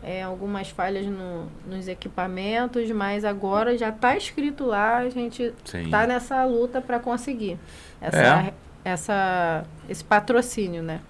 [0.03, 6.05] é, algumas falhas no, nos equipamentos, mas agora já está escrito lá, a gente está
[6.07, 7.57] nessa luta para conseguir
[8.01, 8.53] essa, é.
[8.83, 11.01] essa, esse patrocínio, né?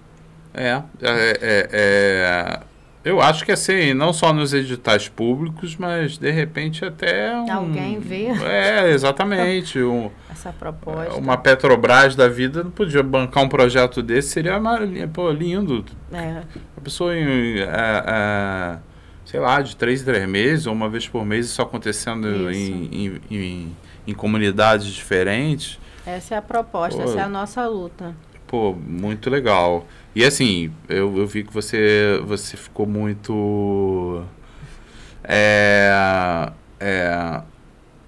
[0.54, 2.60] É, é, é, é
[3.06, 8.00] eu acho que assim, não só nos editais públicos, mas de repente até um, alguém
[8.00, 8.26] vê.
[8.44, 9.80] É, exatamente.
[9.80, 11.14] Um, Essa proposta.
[11.14, 14.58] Uma Petrobras da vida não podia bancar um projeto desse, seria
[15.06, 15.84] pô, lindo.
[16.12, 16.42] É.
[16.76, 18.78] A pessoa em, é, é,
[19.24, 22.72] sei lá, de três em três meses, ou uma vez por mês, isso acontecendo isso.
[22.72, 23.76] Em, em, em,
[24.08, 25.78] em, comunidades diferentes.
[26.04, 28.16] Essa é a proposta, pô, essa é a nossa luta.
[28.48, 29.86] Pô, muito legal.
[30.16, 34.24] E assim, eu, eu vi que você, você ficou muito.
[35.22, 36.50] É,
[36.80, 37.42] é,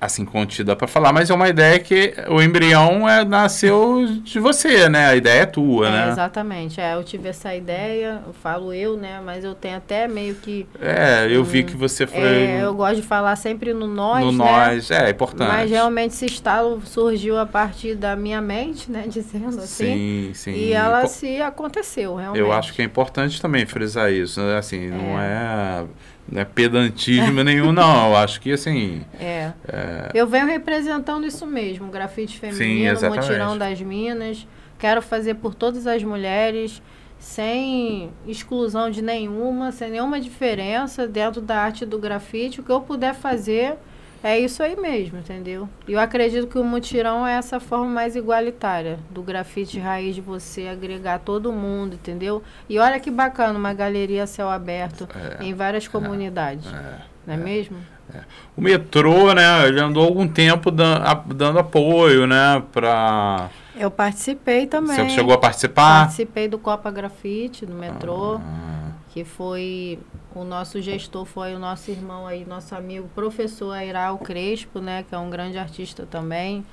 [0.01, 4.89] assim, contida para falar, mas é uma ideia que o embrião é, nasceu de você,
[4.89, 5.07] né?
[5.07, 6.09] A ideia é tua, é, né?
[6.11, 6.81] Exatamente.
[6.81, 9.21] É, eu tive essa ideia, eu falo eu, né?
[9.25, 10.67] Mas eu tenho até meio que.
[10.81, 12.21] É, eu um, vi que você foi.
[12.21, 14.25] É, eu gosto de falar sempre no nós.
[14.25, 14.39] No né?
[14.39, 15.49] nós, é, é importante.
[15.49, 19.05] Mas realmente esse estalo surgiu a partir da minha mente, né?
[19.11, 20.29] Dizendo assim.
[20.29, 20.53] Sim, sim.
[20.53, 22.41] E ela se aconteceu, realmente.
[22.41, 24.59] Eu acho que é importante também frisar isso, né?
[24.59, 25.85] Assim, não é,
[26.31, 28.11] é não é pedantismo nenhum, não.
[28.11, 29.05] Eu acho que assim.
[29.19, 29.53] É.
[29.67, 30.11] é.
[30.15, 34.47] Eu venho representando isso mesmo, grafite feminino, Sim, mutirão das minas.
[34.79, 36.81] Quero fazer por todas as mulheres,
[37.19, 42.61] sem exclusão de nenhuma, sem nenhuma diferença dentro da arte do grafite.
[42.61, 43.77] O que eu puder fazer
[44.23, 45.69] é isso aí mesmo, entendeu?
[45.87, 50.21] E eu acredito que o mutirão é essa forma mais igualitária do grafite raiz de
[50.21, 52.43] você agregar todo mundo, entendeu?
[52.69, 56.67] E olha que bacana, uma galeria a céu aberto é, em várias é, comunidades.
[56.67, 57.77] É, não é, é mesmo?
[58.13, 58.21] É.
[58.57, 61.05] O metrô, né, ele andou algum tempo dando,
[61.35, 64.97] dando apoio, né, para Eu participei também.
[64.97, 66.01] Você chegou a participar?
[66.01, 68.41] Participei do Copa Grafite, do metrô.
[68.43, 68.88] Ah
[69.19, 69.99] que foi
[70.35, 75.15] o nosso gestor foi o nosso irmão aí, nosso amigo professor Airal Crespo, né, que
[75.15, 76.65] é um grande artista também.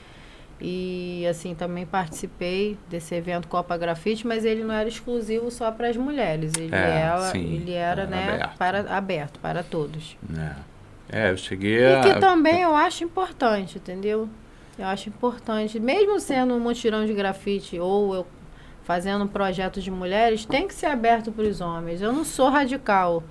[0.61, 5.89] E assim, também participei desse evento Copa Grafite, mas ele não era exclusivo só para
[5.89, 6.53] as mulheres.
[6.57, 8.57] Ele, é, era, sim, ele era, é, né, aberto.
[8.57, 10.15] para aberto para todos.
[11.09, 11.27] É.
[11.27, 11.99] é, eu cheguei a...
[11.99, 14.29] E que também eu acho importante, entendeu?
[14.77, 18.27] Eu acho importante, mesmo sendo um mutirão de grafite ou eu
[18.85, 22.01] fazendo projetos de mulheres, tem que ser aberto para os homens.
[22.01, 23.23] Eu não sou radical.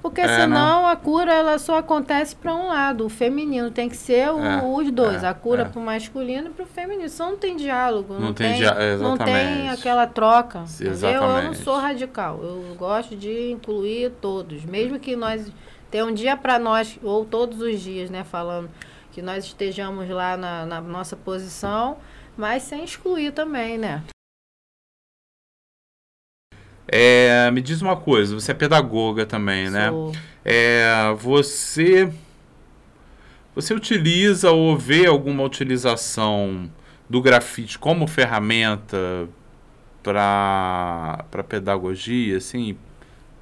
[0.00, 0.86] Porque é, senão não.
[0.88, 3.70] a cura ela só acontece para um lado, o feminino.
[3.70, 5.64] Tem que ser o, é, os dois, é, a cura é.
[5.66, 7.08] para o masculino e para o feminino.
[7.08, 10.64] Só não tem diálogo, não, não tem, tem não tem aquela troca.
[10.80, 11.22] Entendeu?
[11.22, 12.40] Eu não sou radical.
[12.42, 15.52] Eu gosto de incluir todos, mesmo que nós
[15.88, 18.68] tenha um dia para nós ou todos os dias, né, falando
[19.12, 21.98] que nós estejamos lá na, na nossa posição,
[22.36, 24.02] mas sem excluir também, né?
[26.88, 29.90] É, me diz uma coisa, você é pedagoga também, né?
[29.90, 30.12] Sou.
[30.12, 30.18] né?
[30.44, 32.12] É, você
[33.54, 36.70] você utiliza ou vê alguma utilização
[37.08, 39.28] do grafite como ferramenta
[40.02, 42.76] para para pedagogia, assim,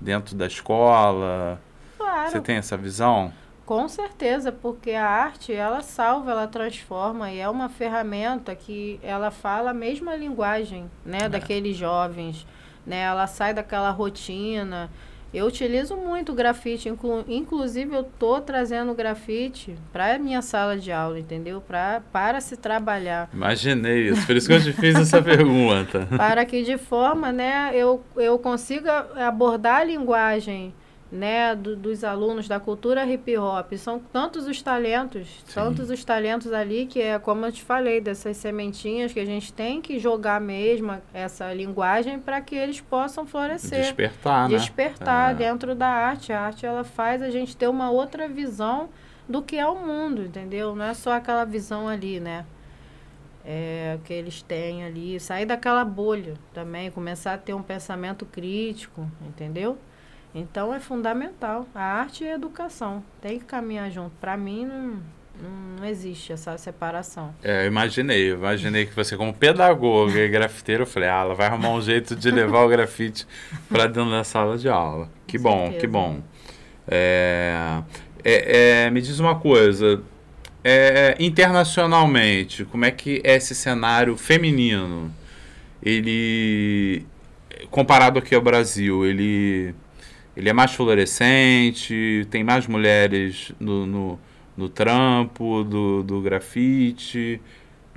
[0.00, 1.60] dentro da escola?
[1.96, 2.30] Claro.
[2.30, 3.32] Você tem essa visão?
[3.64, 9.30] Com certeza, porque a arte, ela salva, ela transforma e é uma ferramenta que ela
[9.30, 11.28] fala a mesma linguagem, né, é.
[11.28, 12.44] daqueles jovens,
[12.86, 13.00] né?
[13.00, 14.90] Ela sai daquela rotina.
[15.32, 21.20] Eu utilizo muito grafite, inclu inclusive eu tô trazendo grafite para minha sala de aula,
[21.20, 21.60] entendeu?
[21.60, 23.30] Pra, para se trabalhar.
[23.32, 26.08] Imaginei isso, por isso que eu te fiz essa pergunta.
[26.18, 30.74] Para que de forma, né, eu, eu consiga abordar a linguagem
[31.10, 33.72] né, do, dos alunos da cultura hip hop.
[33.74, 35.54] São tantos os talentos, Sim.
[35.54, 39.52] tantos os talentos ali que é como eu te falei, dessas sementinhas que a gente
[39.52, 43.80] tem que jogar mesmo essa linguagem para que eles possam florescer.
[43.80, 44.56] Despertar, né?
[44.56, 45.34] Despertar é.
[45.34, 46.32] dentro da arte.
[46.32, 48.88] A arte ela faz a gente ter uma outra visão
[49.28, 50.74] do que é o mundo, entendeu?
[50.76, 52.44] Não é só aquela visão ali, né?
[53.44, 59.10] É, que eles têm ali, sair daquela bolha também, começar a ter um pensamento crítico,
[59.26, 59.78] entendeu?
[60.34, 61.66] Então é fundamental.
[61.74, 64.12] A arte e a educação tem que caminhar junto.
[64.20, 65.00] Para mim não,
[65.78, 67.34] não existe essa separação.
[67.42, 71.34] É, eu imaginei, eu imaginei que você como pedagoga e grafiteiro, eu falei, ah, ela
[71.34, 73.26] vai arrumar um jeito de levar o grafite
[73.68, 75.08] para dentro da sala de aula.
[75.26, 75.80] Que Com bom, certeza.
[75.80, 76.20] que bom.
[76.86, 77.82] É,
[78.24, 80.02] é, é, me diz uma coisa,
[80.62, 85.12] é, internacionalmente, como é que é esse cenário feminino?
[85.82, 87.06] Ele,
[87.70, 89.74] comparado aqui ao Brasil, ele
[90.36, 94.20] ele é mais fluorescente, tem mais mulheres no, no,
[94.56, 97.40] no trampo do, do grafite.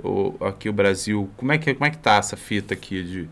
[0.02, 3.30] Ou aqui o Brasil, como é que como é que tá essa fita aqui de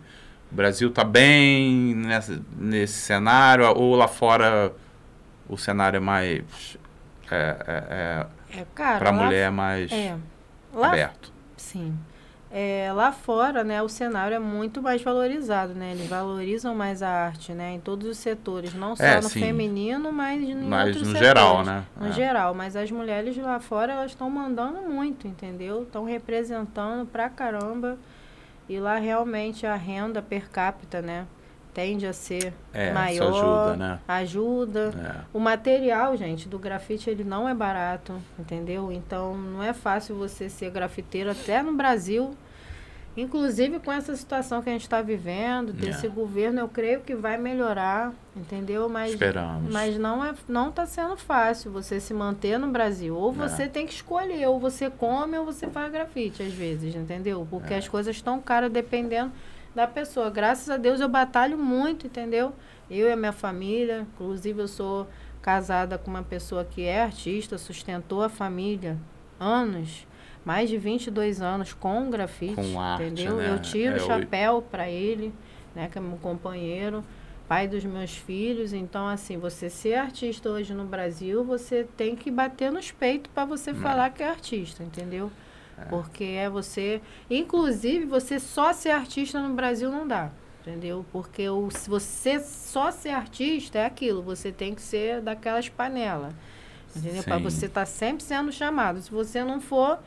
[0.52, 4.72] o Brasil tá bem nessa, nesse cenário ou lá fora
[5.50, 6.78] o cenário é mais
[7.32, 10.16] é, é, é, é para a mulher é mais é,
[10.74, 11.32] lá, aberto.
[11.58, 11.98] Sim.
[12.54, 15.92] É, lá fora, né, o cenário é muito mais valorizado, né?
[15.94, 17.74] Eles valorizam mais a arte, né?
[17.76, 19.40] Em todos os setores, não só é, no sim.
[19.40, 21.86] feminino, mas em mas outros no setores, geral, né?
[21.96, 22.12] No é.
[22.12, 25.84] geral, mas as mulheres lá fora, elas estão mandando muito, entendeu?
[25.84, 27.98] Estão representando pra caramba.
[28.68, 31.26] E lá realmente a renda per capita, né?
[31.74, 33.30] Tende a ser é, maior.
[33.30, 34.00] ajuda, né?
[34.08, 34.94] Ajuda.
[34.98, 35.26] É.
[35.34, 38.92] O material, gente, do grafite, ele não é barato, entendeu?
[38.92, 42.36] Então, não é fácil você ser grafiteiro até no Brasil
[43.16, 46.10] Inclusive com essa situação que a gente está vivendo, desse yeah.
[46.10, 48.88] governo, eu creio que vai melhorar, entendeu?
[48.88, 49.72] Mas, Esperamos.
[49.72, 53.14] mas não é, não está sendo fácil você se manter no Brasil.
[53.14, 53.68] Ou você é.
[53.68, 57.46] tem que escolher, ou você come ou você faz grafite às vezes, entendeu?
[57.50, 57.78] Porque é.
[57.78, 59.32] as coisas estão caras dependendo
[59.74, 60.30] da pessoa.
[60.30, 62.54] Graças a Deus eu batalho muito, entendeu?
[62.90, 65.08] Eu e a minha família, inclusive eu sou
[65.42, 68.98] casada com uma pessoa que é artista, sustentou a família
[69.40, 70.06] anos
[70.44, 73.38] mais de 22 anos com grafite, com arte, entendeu?
[73.38, 73.50] Né?
[73.50, 75.34] Eu tiro é, o chapéu para ele,
[75.76, 77.04] né, que é meu companheiro,
[77.48, 78.74] pai dos meus filhos.
[78.74, 83.46] Então, assim, você ser artista hoje no Brasil, você tem que bater nos peitos para
[83.46, 83.74] você é.
[83.74, 85.32] falar que é artista, entendeu?
[85.78, 85.86] É.
[85.86, 90.32] Porque é você, inclusive, você só ser artista no Brasil não dá.
[90.62, 91.04] Entendeu?
[91.12, 96.34] Porque o, se você só ser artista é aquilo, você tem que ser daquelas panelas.
[96.96, 97.24] Entendeu?
[97.24, 99.02] Para você estar tá sempre sendo chamado.
[99.02, 99.98] Se você não for,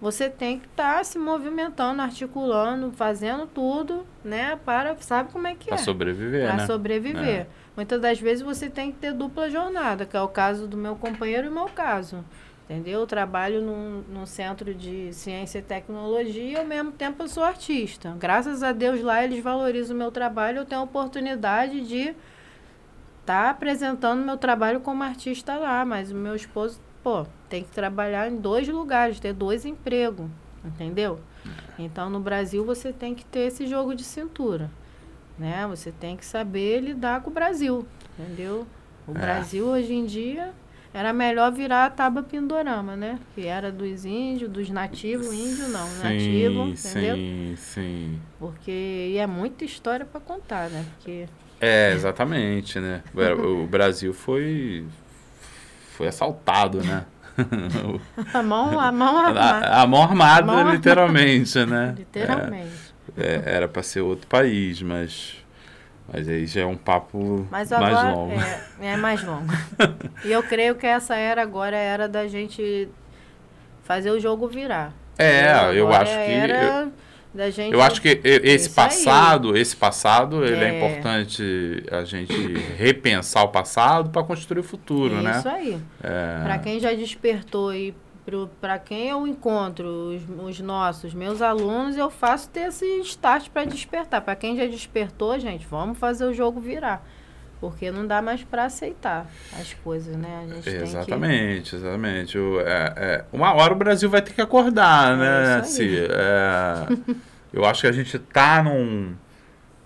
[0.00, 4.58] você tem que estar tá se movimentando, articulando, fazendo tudo, né?
[4.64, 5.76] Para, sabe como é que pra é?
[5.76, 6.66] Para sobreviver, Para né?
[6.66, 7.40] sobreviver.
[7.40, 7.46] É.
[7.76, 10.96] Muitas das vezes você tem que ter dupla jornada, que é o caso do meu
[10.96, 12.24] companheiro e o meu caso.
[12.68, 13.00] Entendeu?
[13.00, 17.42] Eu trabalho num, num centro de ciência e tecnologia e ao mesmo tempo eu sou
[17.42, 18.14] artista.
[18.18, 22.08] Graças a Deus lá eles valorizam o meu trabalho, eu tenho a oportunidade de
[23.20, 27.70] estar tá apresentando meu trabalho como artista lá, mas o meu esposo pô, tem que
[27.70, 30.28] trabalhar em dois lugares, ter dois empregos,
[30.62, 31.20] entendeu?
[31.78, 34.70] Então, no Brasil, você tem que ter esse jogo de cintura,
[35.38, 35.66] né?
[35.68, 37.86] Você tem que saber lidar com o Brasil,
[38.18, 38.66] entendeu?
[39.06, 39.14] O é.
[39.14, 40.52] Brasil, hoje em dia,
[40.98, 43.20] era melhor virar a tábua pindorama, né?
[43.32, 47.14] Que era dos índios, dos nativos, índio não, sim, nativo, entendeu?
[47.14, 48.20] Sim, sim.
[48.36, 50.84] Porque e é muita história para contar, né?
[50.96, 51.28] Porque
[51.60, 53.02] é, exatamente, né?
[53.14, 54.84] O Brasil foi
[55.92, 57.04] foi assaltado, né?
[58.34, 59.68] a mão, a mão armada.
[59.68, 61.86] A, a mão armada, a mão literalmente, armada.
[61.86, 61.94] né?
[61.98, 62.94] Literalmente.
[63.16, 65.36] É, é, era para ser outro país, mas
[66.10, 68.32] mas aí já é um papo mas agora, mais longo.
[68.80, 69.52] É, é mais longo.
[70.24, 72.88] e eu creio que essa era agora é era da gente
[73.82, 74.92] fazer o jogo virar.
[75.18, 76.82] É, eu acho que era...
[76.84, 76.92] eu,
[77.34, 77.72] da gente.
[77.72, 79.60] Eu acho que esse passado, aí.
[79.60, 80.70] esse passado, ele é.
[80.70, 80.76] é.
[80.76, 82.32] importante a gente
[82.76, 85.38] repensar o passado para construir o futuro, é né?
[85.38, 85.78] Isso aí.
[86.02, 86.42] É.
[86.42, 87.94] Para quem já despertou e
[88.60, 93.64] para quem eu encontro os, os, nossos, meus alunos, eu faço ter esse start para
[93.64, 94.20] despertar.
[94.20, 97.06] Para quem já despertou, gente, vamos fazer o jogo virar.
[97.60, 99.26] Porque não dá mais para aceitar
[99.58, 100.46] as coisas, né?
[100.64, 101.76] Exatamente, que...
[101.76, 102.38] exatamente.
[102.38, 105.54] É, é, uma hora o Brasil vai ter que acordar, é né?
[105.56, 106.86] Assim, é,
[107.52, 109.14] eu acho que a gente tá num.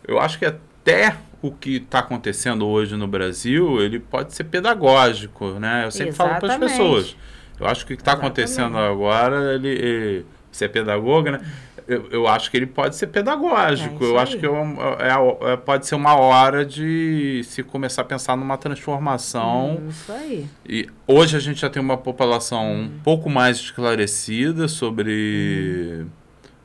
[0.07, 5.59] Eu acho que até o que está acontecendo hoje no Brasil, ele pode ser pedagógico,
[5.59, 5.87] né?
[5.87, 6.41] Eu sempre exatamente.
[6.41, 7.17] falo para as pessoas.
[7.63, 11.41] Eu acho que o que está acontecendo agora, ele, ele, você é pedagoga, né?
[11.87, 14.03] eu, eu acho que ele pode ser pedagógico.
[14.05, 18.03] É eu acho que eu, é, é, é, pode ser uma hora de se começar
[18.03, 19.81] a pensar numa transformação.
[19.83, 20.47] Hum, isso aí.
[20.67, 22.83] E hoje a gente já tem uma população hum.
[22.85, 26.01] um pouco mais esclarecida sobre.
[26.03, 26.07] Hum.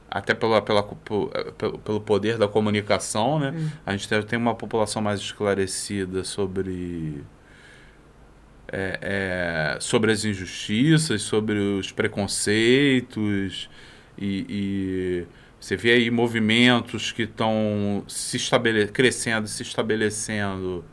[0.10, 3.54] Até pela, pela, pelo, pelo poder da comunicação, né?
[3.56, 3.70] Hum.
[3.86, 7.24] A gente tem uma população mais esclarecida sobre.
[8.70, 9.00] É,
[9.76, 13.70] é, sobre as injustiças, sobre os preconceitos,
[14.18, 15.28] e, e
[15.60, 20.84] você vê aí movimentos que estão se estabele crescendo, se estabelecendo.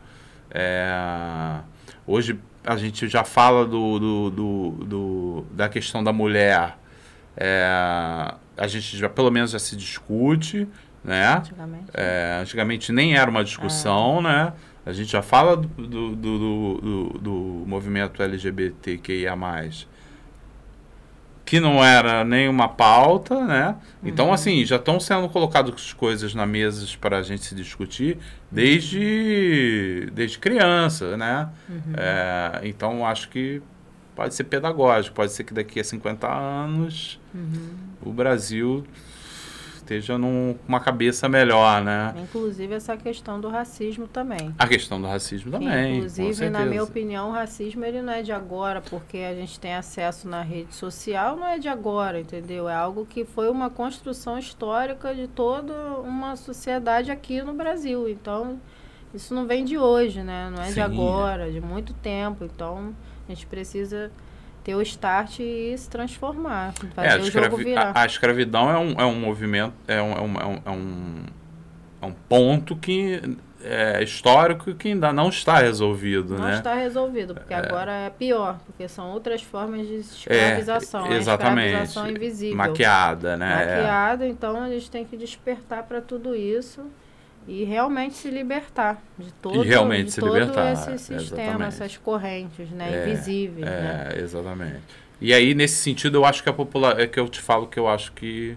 [0.50, 1.60] É,
[2.06, 6.78] hoje a gente já fala do, do, do, do da questão da mulher.
[7.36, 10.66] É, a gente já pelo menos já se discute,
[11.04, 11.36] né?
[11.36, 14.22] Antigamente, é, antigamente nem era uma discussão, é.
[14.22, 14.52] né?
[14.86, 17.32] A gente já fala do, do, do, do, do
[17.66, 19.34] movimento LGBTQIA+
[21.44, 23.76] que não era nenhuma pauta, né?
[24.02, 24.32] Então, uhum.
[24.32, 28.18] assim, já estão sendo colocadas coisas na mesa para a gente se discutir
[28.50, 31.48] desde, desde criança, né?
[31.68, 31.92] Uhum.
[31.96, 33.60] É, então, acho que
[34.16, 37.74] pode ser pedagógico, pode ser que daqui a 50 anos uhum.
[38.02, 38.84] o Brasil
[39.84, 42.14] esteja numa cabeça melhor, né?
[42.16, 44.54] Inclusive essa questão do racismo também.
[44.58, 45.98] A questão do racismo também.
[45.98, 49.74] Inclusive, na minha opinião, o racismo ele não é de agora, porque a gente tem
[49.74, 52.68] acesso na rede social, não é de agora, entendeu?
[52.68, 58.08] É algo que foi uma construção histórica de toda uma sociedade aqui no Brasil.
[58.08, 58.58] Então,
[59.14, 60.50] isso não vem de hoje, né?
[60.54, 60.74] Não é Sim.
[60.74, 62.44] de agora, de muito tempo.
[62.44, 62.94] Então,
[63.28, 64.10] a gente precisa
[64.64, 67.92] ter o start e se transformar, fazer é, o jogo virar.
[67.94, 71.22] A, a, escravidão é um, é um movimento, é um, é um, é um,
[72.00, 73.20] é um ponto que
[73.62, 76.50] é histórico que ainda não está resolvido, não né?
[76.50, 77.58] Não está resolvido, porque é.
[77.58, 81.06] agora é pior, porque são outras formas de escravização.
[81.06, 81.66] É, exatamente.
[81.66, 82.56] escravização invisível.
[82.56, 83.54] Maquiada, né?
[83.54, 86.82] Maquiada, então a gente tem que despertar para tudo isso
[87.46, 91.62] e realmente se libertar de todo, e realmente de se todo libertar, esse sistema, exatamente.
[91.62, 94.08] essas correntes, né, é, invisíveis, é, né?
[94.16, 94.80] exatamente.
[95.20, 97.78] E aí nesse sentido eu acho que a população é que eu te falo que
[97.78, 98.56] eu acho que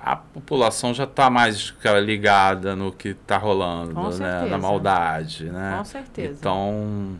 [0.00, 5.74] a população já está mais ligada no que está rolando, né, na maldade, né?
[5.78, 6.36] Com certeza.
[6.38, 7.18] Então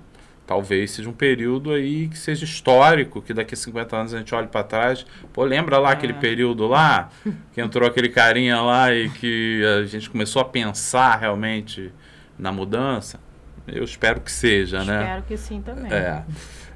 [0.48, 4.34] talvez seja um período aí que seja histórico, que daqui a 50 anos a gente
[4.34, 5.04] olhe para trás.
[5.30, 5.92] Pô, lembra lá é.
[5.92, 7.10] aquele período lá,
[7.52, 11.92] que entrou aquele carinha lá e que a gente começou a pensar realmente
[12.38, 13.20] na mudança?
[13.66, 15.04] Eu espero que seja, espero né?
[15.04, 15.92] Espero que sim também.
[15.92, 16.24] É.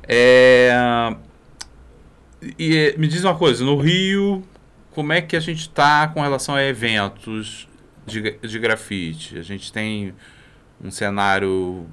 [0.06, 1.16] é.
[2.58, 4.44] E me diz uma coisa, no Rio,
[4.90, 7.66] como é que a gente está com relação a eventos
[8.04, 9.38] de, de grafite?
[9.38, 10.12] A gente tem
[10.84, 11.86] um cenário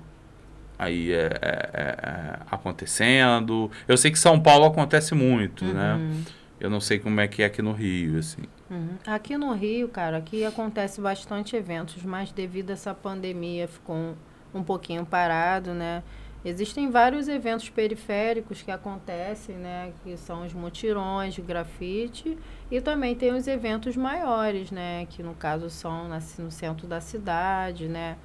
[0.80, 3.70] aí é, é, é, é, acontecendo.
[3.86, 5.94] Eu sei que São Paulo acontece muito, né?
[5.96, 6.10] uhum.
[6.10, 6.24] né?
[6.60, 8.44] Eu não sei como é que é aqui no Rio, assim.
[8.70, 8.98] Uhum.
[9.06, 14.16] Aqui no Rio, cara, aqui acontece bastante eventos, mas devido a essa pandemia ficou um,
[14.54, 16.04] um pouquinho parado, né?
[16.44, 19.92] Existem vários eventos periféricos que acontecem, né?
[20.04, 22.38] Que são os mutirões de grafite
[22.72, 25.06] e também tem os eventos maiores, né?
[25.10, 28.18] Que no caso são na, no centro da cidade, né?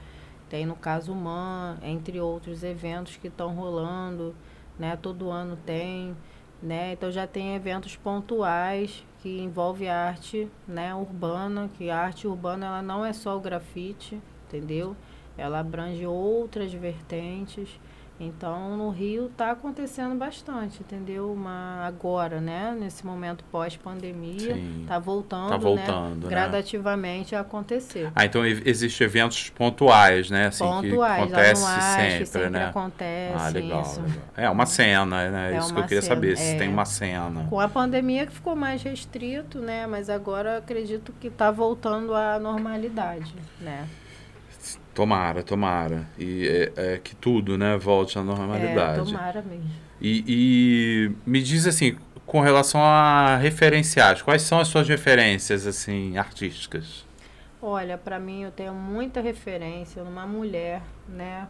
[0.55, 4.32] Tem no caso Man, entre outros eventos que estão rolando,
[4.78, 4.94] né?
[4.94, 6.16] Todo ano tem,
[6.62, 6.92] né?
[6.92, 12.82] Então já tem eventos pontuais que envolve arte, né, urbana, que a arte urbana ela
[12.82, 14.96] não é só o grafite, entendeu?
[15.36, 17.68] Ela abrange outras vertentes.
[18.18, 21.32] Então, no Rio está acontecendo bastante, entendeu?
[21.32, 22.76] Uma, agora, né?
[22.78, 26.22] Nesse momento pós-pandemia, está voltando, tá voltando né?
[26.22, 26.28] né?
[26.28, 28.12] gradativamente a acontecer.
[28.14, 30.46] Ah, então existem eventos pontuais, né?
[30.46, 32.66] Assim, pontuais, que acontece anuais, sempre, que sempre né?
[32.66, 34.20] acontece ah, legal, legal.
[34.36, 35.54] É uma cena, né?
[35.54, 36.58] É isso que eu queria cena, saber, se é.
[36.58, 37.46] tem uma cena.
[37.50, 39.88] Com a pandemia que ficou mais restrito, né?
[39.88, 43.88] Mas agora acredito que está voltando à normalidade, né?
[44.95, 46.07] Tomara, tomara.
[46.16, 49.01] E é, é, que tudo, né, volte à normalidade.
[49.01, 49.68] É, tomara mesmo.
[50.01, 56.16] E, e, me diz assim, com relação a referenciais, quais são as suas referências assim
[56.16, 57.05] artísticas?
[57.61, 61.49] Olha, para mim eu tenho muita referência numa mulher, né,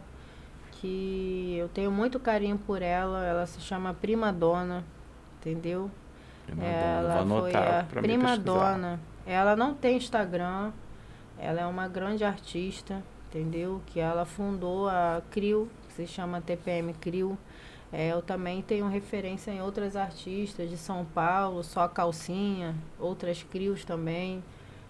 [0.71, 3.23] que eu tenho muito carinho por ela.
[3.23, 4.83] Ela se chama Prima Dona,
[5.39, 5.91] entendeu?
[6.47, 7.41] Prima ela Dona.
[7.41, 8.99] Foi a Prima Dona.
[9.25, 10.71] Ela não tem Instagram.
[11.37, 13.03] Ela é uma grande artista
[13.35, 13.81] entendeu?
[13.87, 17.37] Que ela fundou a CRIO, que se chama TPM CRIO.
[17.91, 23.83] É, eu também tenho referência em outras artistas de São Paulo, só Calcinha, outras crios
[23.83, 24.43] também.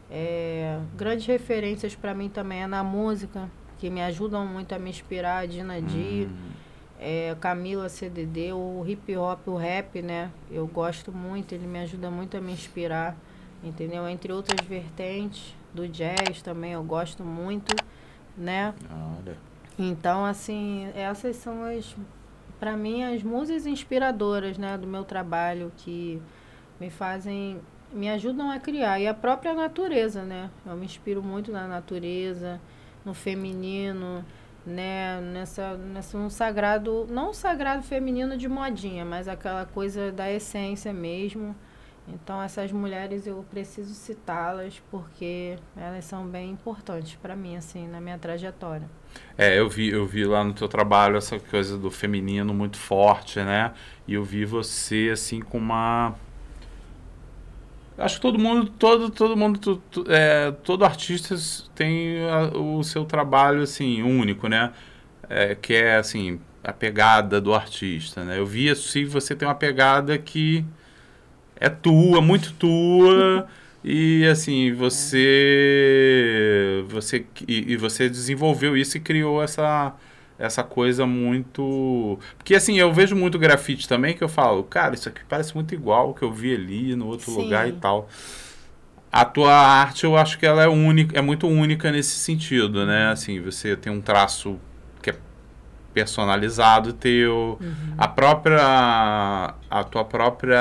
[0.10, 4.90] É, grandes referências para mim também é na música, que me ajudam muito a me
[4.90, 6.52] inspirar, a Dina Di, hum.
[7.00, 10.32] é, Camila CDD, o hip hop, o rap, né?
[10.50, 13.16] Eu gosto muito, ele me ajuda muito a me inspirar,
[13.64, 14.08] entendeu?
[14.08, 17.76] Entre outras vertentes, do jazz também eu gosto muito,
[18.38, 18.74] né?
[19.20, 19.38] Olha.
[19.78, 21.96] Então, assim, essas são as
[22.60, 26.22] para mim, as musas inspiradoras né, do meu trabalho que
[26.80, 27.60] me fazem,
[27.92, 29.00] me ajudam a criar.
[29.00, 30.50] E a própria natureza, né?
[30.66, 32.60] Eu me inspiro muito na natureza,
[33.04, 34.26] no feminino,
[34.66, 35.22] né?
[35.22, 40.92] Nessa, nessa um sagrado, não um sagrado feminino de modinha, mas aquela coisa da essência
[40.94, 41.56] mesmo.
[42.08, 48.00] Então essas mulheres eu preciso citá-las porque elas são bem importantes para mim assim na
[48.00, 48.88] minha trajetória.
[49.38, 53.40] É, eu vi, eu vi lá no teu trabalho essa coisa do feminino muito forte,
[53.40, 53.74] né?
[54.08, 56.16] E eu vi você assim com uma
[57.98, 61.36] Acho que todo mundo, todo, todo mundo, todo, é, todo artista
[61.74, 64.74] tem a, o seu trabalho assim único, né?
[65.30, 68.38] É, que é assim a pegada do artista, né?
[68.38, 70.66] Eu vi assim, você tem uma pegada que
[71.60, 73.48] é tua, muito tua.
[73.88, 75.24] E assim, você
[76.88, 79.94] você e, e, você desenvolveu isso e criou essa
[80.38, 85.08] essa coisa muito, porque assim, eu vejo muito grafite também que eu falo, cara, isso
[85.08, 87.42] aqui parece muito igual o que eu vi ali no outro Sim.
[87.44, 88.10] lugar e tal.
[89.12, 93.12] A tua arte, eu acho que ela é única, é muito única nesse sentido, né?
[93.12, 94.60] Assim, você tem um traço
[95.96, 97.96] personalizado teu, uhum.
[97.98, 100.60] a própria a tua própria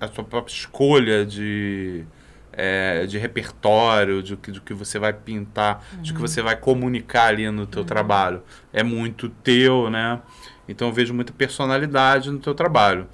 [0.00, 2.02] a tua própria escolha de
[2.50, 6.02] é, de repertório, de, de que você vai pintar, uhum.
[6.02, 7.86] de que você vai comunicar ali no teu uhum.
[7.86, 8.42] trabalho.
[8.72, 10.18] É muito teu, né?
[10.66, 13.06] Então eu vejo muita personalidade no teu trabalho.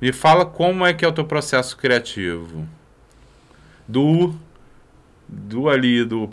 [0.00, 2.66] Me fala como é que é o teu processo criativo.
[3.86, 4.34] Do
[5.28, 6.30] do ali do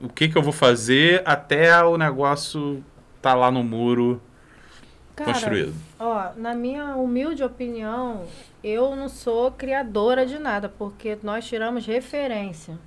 [0.00, 2.82] o que que eu vou fazer até o negócio
[3.20, 4.20] tá lá no muro
[5.14, 5.74] Cara, construído?
[5.98, 8.24] Ó, na minha humilde opinião,
[8.62, 12.78] eu não sou criadora de nada, porque nós tiramos referência.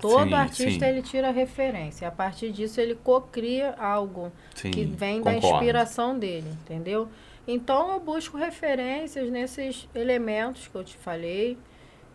[0.00, 0.90] Todo sim, artista sim.
[0.90, 2.06] ele tira referência.
[2.06, 5.40] A partir disso ele cocria algo sim, que vem concordo.
[5.40, 7.08] da inspiração dele, entendeu?
[7.46, 11.58] Então eu busco referências nesses elementos que eu te falei.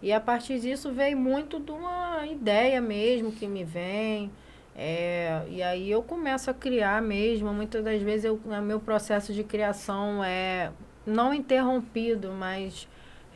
[0.01, 4.31] E a partir disso vem muito de uma ideia mesmo que me vem.
[4.77, 7.53] É, e aí eu começo a criar mesmo.
[7.53, 10.71] Muitas das vezes eu, o meu processo de criação é
[11.05, 12.87] não interrompido, mas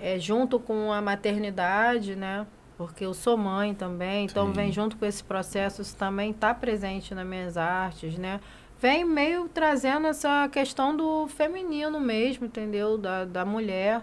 [0.02, 2.46] é junto com a maternidade, né?
[2.78, 4.54] Porque eu sou mãe também, então Sim.
[4.54, 8.40] vem junto com esse processo, isso também está presente nas minhas artes, né?
[8.82, 12.98] Vem meio trazendo essa questão do feminino mesmo, entendeu?
[12.98, 14.02] Da, da mulher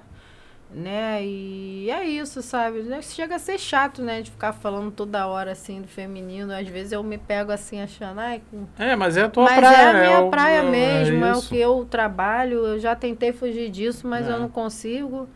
[0.70, 1.24] né?
[1.24, 2.84] E é isso, sabe?
[3.02, 4.22] Chega a ser chato, né?
[4.22, 6.52] De ficar falando toda hora assim do feminino.
[6.52, 8.42] Às vezes eu me pego assim achando, ai.
[8.78, 9.76] É, mas é a tua mas praia.
[9.76, 12.66] Mas é a minha é praia o, mesmo, é, é, o que eu trabalho.
[12.66, 14.32] Eu já tentei fugir disso, mas é.
[14.32, 15.28] eu não consigo.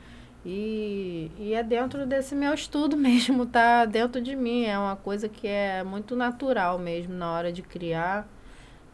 [0.44, 4.64] E, e é dentro desse meu estudo mesmo, tá dentro de mim.
[4.64, 8.26] É uma coisa que é muito natural mesmo na hora de criar,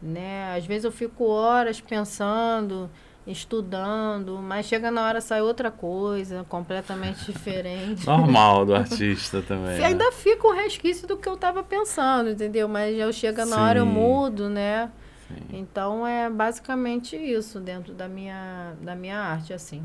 [0.03, 0.55] né?
[0.57, 2.91] Às vezes eu fico horas pensando
[3.27, 8.07] estudando, mas chega na hora sai outra coisa, completamente diferente.
[8.07, 9.67] Normal do artista também.
[9.77, 9.85] Né?
[9.85, 12.69] ainda fica o resquício do que eu estava pensando, entendeu?
[12.69, 14.91] Mas eu chego na hora eu mudo, né?
[15.29, 15.59] Sim.
[15.59, 19.83] Então é basicamente isso dentro da minha, da minha arte, assim.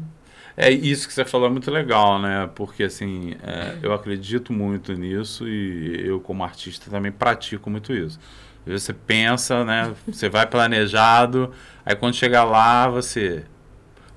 [0.56, 2.50] É isso que você falou é muito legal, né?
[2.54, 8.20] Porque assim, é, eu acredito muito nisso e eu como artista também pratico muito isso.
[8.66, 9.94] Você pensa, né?
[10.08, 11.52] Você vai planejado,
[11.86, 13.44] aí quando chegar lá, você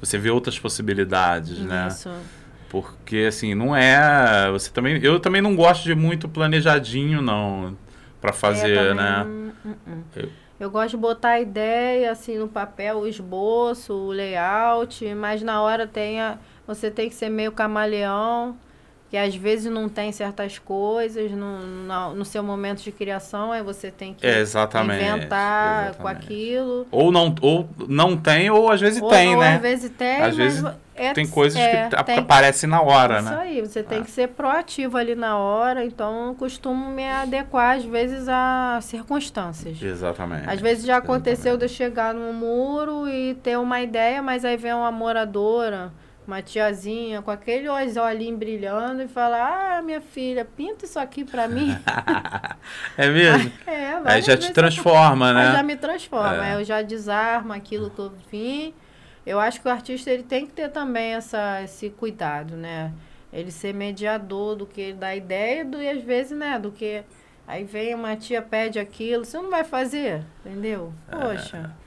[0.00, 1.88] você vê outras possibilidades, né?
[1.88, 2.10] Isso.
[2.10, 2.20] né?
[2.68, 7.76] Porque assim, não é, você também, eu também não gosto de muito planejadinho não
[8.20, 9.26] para fazer, é, né?
[10.16, 10.28] Eu,
[10.58, 15.62] eu gosto de botar a ideia assim no papel, o esboço, o layout, mas na
[15.62, 16.36] hora tem a,
[16.66, 18.56] você tem que ser meio camaleão
[19.14, 23.62] que às vezes não tem certas coisas no, no, no seu momento de criação, aí
[23.62, 26.02] você tem que é, exatamente, inventar exatamente.
[26.02, 26.86] com aquilo.
[26.90, 29.54] Ou não, ou não tem, ou às vezes ou, tem, ou né?
[29.54, 30.64] Às vezes tem, às vezes
[30.96, 33.30] é, tem coisas é, que tem, aparecem na hora, isso né?
[33.30, 34.02] Isso aí, você tem é.
[34.02, 39.80] que ser proativo ali na hora, então costumo me adequar às vezes a circunstâncias.
[39.80, 40.50] Exatamente.
[40.50, 41.58] Às vezes já aconteceu exatamente.
[41.58, 45.92] de eu chegar num muro e ter uma ideia, mas aí vem uma moradora
[46.26, 51.46] uma tiazinha com aquele olhinho brilhando e fala: Ah, minha filha, pinta isso aqui pra
[51.46, 51.76] mim.
[52.96, 53.52] é mesmo?
[53.66, 55.48] é, Aí já te transforma, né?
[55.48, 56.46] Aí já me transforma.
[56.46, 56.54] É.
[56.54, 58.74] eu já desarmo aquilo que eu vim.
[59.26, 62.92] Eu acho que o artista ele tem que ter também essa, esse cuidado, né?
[63.32, 67.02] Ele ser mediador do que da ideia do, e às vezes, né, do que.
[67.46, 70.94] Aí vem uma tia pede aquilo, você não vai fazer, entendeu?
[71.08, 71.16] É.
[71.16, 71.74] Poxa.
[71.80, 71.83] É.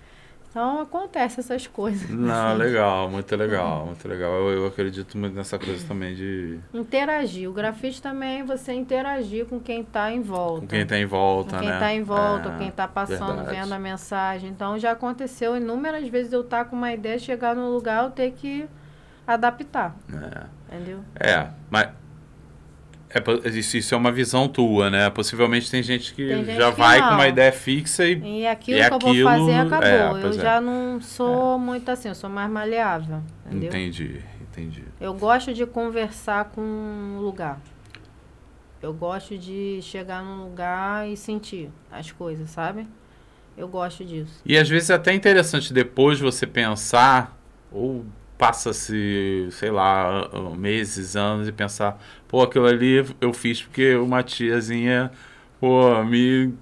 [0.58, 2.10] Então acontece essas coisas.
[2.10, 2.58] Não, assim.
[2.58, 4.34] legal, muito legal, muito legal.
[4.34, 6.58] Eu, eu acredito muito nessa coisa também de.
[6.74, 7.47] Interagir.
[7.47, 10.62] O grafite também é você interagir com quem está em volta.
[10.62, 11.76] Com quem está em volta, com quem né?
[11.76, 13.55] está em volta, é, quem está passando, verdade.
[13.55, 14.49] vendo a mensagem.
[14.49, 18.10] Então já aconteceu inúmeras vezes eu estar tá com uma ideia, chegar no lugar, eu
[18.10, 18.68] ter que
[19.28, 19.95] adaptar.
[20.12, 20.76] É.
[20.76, 21.01] Entendeu?
[21.20, 21.89] É, mas
[23.18, 25.09] é, isso, é uma visão tua, né?
[25.09, 27.09] Possivelmente tem gente que tem gente já que vai não.
[27.09, 28.41] com uma ideia fixa e.
[28.41, 30.18] E aquilo e que aquilo, eu vou fazer acabou.
[30.18, 30.34] É, eu é.
[30.34, 31.57] já não sou é.
[31.57, 33.22] muito assim, eu sou mais maleável.
[33.45, 33.70] Entendeu?
[33.70, 34.84] Entendi, entendi.
[34.99, 36.61] Eu gosto de conversar com
[37.18, 37.59] o lugar.
[38.82, 42.88] Eu gosto de chegar num lugar e sentir as coisas, sabe?
[43.57, 44.41] Eu gosto disso.
[44.45, 47.36] E às vezes é até interessante depois você pensar,
[47.72, 48.05] ou
[48.38, 55.12] passa-se, sei lá, meses, anos e pensar, pô, aquilo ali eu fiz porque uma tiazinha,
[55.60, 56.54] pô, me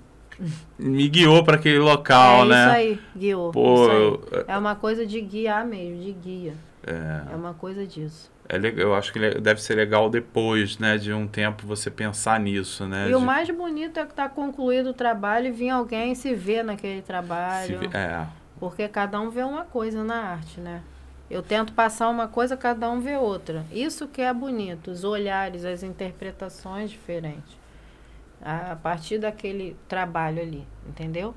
[0.78, 2.66] me guiou para aquele local, é né?
[2.66, 3.52] Isso aí, guiou.
[3.52, 3.90] Pô,
[4.32, 4.44] aí.
[4.48, 6.54] é uma coisa de guiar mesmo, de guia.
[6.86, 8.32] É, é uma coisa disso.
[8.48, 12.40] É legal, eu acho que deve ser legal depois, né, de um tempo você pensar
[12.40, 13.06] nisso, né?
[13.06, 13.16] E de...
[13.16, 17.02] o mais bonito é que tá concluído o trabalho e vir alguém se ver naquele
[17.02, 17.80] trabalho.
[17.80, 18.26] Se é.
[18.60, 20.82] Porque cada um vê uma coisa na arte, né?
[21.30, 23.66] Eu tento passar uma coisa, cada um vê outra.
[23.72, 27.58] Isso que é bonito, os olhares, as interpretações diferentes.
[28.42, 31.34] A partir daquele trabalho ali, entendeu?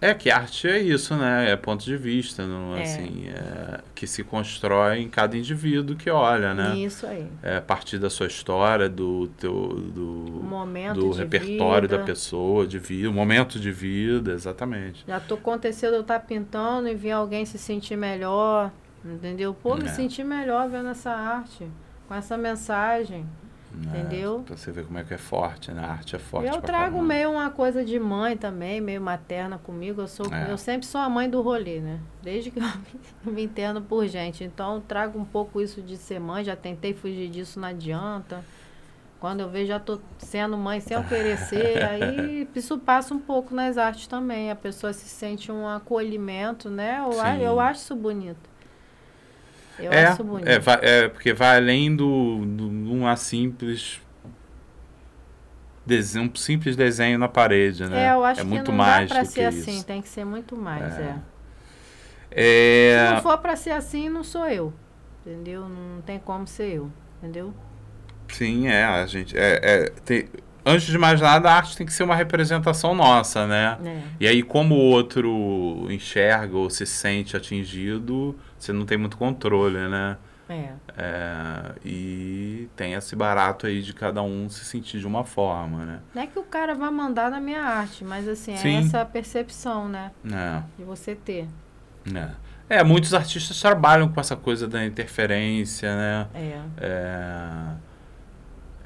[0.00, 1.50] É que arte é isso, né?
[1.50, 2.82] É ponto de vista, não, é.
[2.82, 6.76] assim, é, que se constrói em cada indivíduo que olha, né?
[6.76, 7.26] Isso aí.
[7.42, 11.98] É a partir da sua história, do teu, do, momento do repertório vida.
[11.98, 15.04] da pessoa, de vida, o momento de vida, exatamente.
[15.06, 18.70] Já tô acontecendo eu estar tá pintando e ver alguém se sentir melhor,
[19.04, 19.54] Entendeu?
[19.54, 19.88] Pô, me é.
[19.88, 21.68] senti melhor vendo essa arte,
[22.06, 23.26] com essa mensagem.
[23.70, 24.42] É, entendeu?
[24.46, 25.84] Pra você ver como é que é forte, né?
[25.84, 26.48] A arte é forte.
[26.48, 30.00] Eu trago meio uma coisa de mãe também, meio materna comigo.
[30.00, 30.50] Eu, sou, é.
[30.50, 32.00] eu sempre sou a mãe do rolê, né?
[32.22, 32.58] Desde que
[33.26, 34.42] eu me entendo por gente.
[34.42, 36.42] Então, eu trago um pouco isso de ser mãe.
[36.42, 38.42] Já tentei fugir disso, não adianta.
[39.20, 41.82] Quando eu vejo, já tô sendo mãe sem eu querer ser.
[41.84, 44.50] aí isso passa um pouco nas artes também.
[44.50, 47.00] A pessoa se sente um acolhimento, né?
[47.04, 48.47] Eu, eu acho isso bonito.
[49.78, 50.48] Eu é, acho bonito.
[50.48, 54.00] É, é, porque vai além do, do uma simples
[55.86, 58.06] desenho, um simples desenho na parede, né?
[58.06, 59.86] É, eu acho é que muito não mais dá pra ser assim, isso.
[59.86, 61.16] tem que ser muito mais, é.
[62.30, 63.06] é.
[63.06, 64.72] Se não for para ser assim, não sou eu,
[65.24, 65.68] entendeu?
[65.68, 67.54] Não tem como ser eu, entendeu?
[68.28, 70.28] Sim, é, a gente é, é tem,
[70.64, 73.78] antes de mais nada, a arte tem que ser uma representação nossa, né?
[73.84, 74.02] É.
[74.20, 79.88] E aí, como o outro enxerga ou se sente atingido, você não tem muito controle,
[79.88, 80.16] né?
[80.48, 80.70] É.
[80.96, 81.74] é.
[81.84, 86.00] E tem esse barato aí de cada um se sentir de uma forma, né?
[86.14, 88.76] Não é que o cara vai mandar na minha arte, mas assim, é Sim.
[88.76, 90.10] é essa percepção, né?
[90.24, 90.62] É.
[90.78, 91.46] De você ter.
[92.14, 92.30] É.
[92.70, 96.28] É, muitos artistas trabalham com essa coisa da interferência, né?
[96.34, 96.60] É.
[96.78, 97.76] é,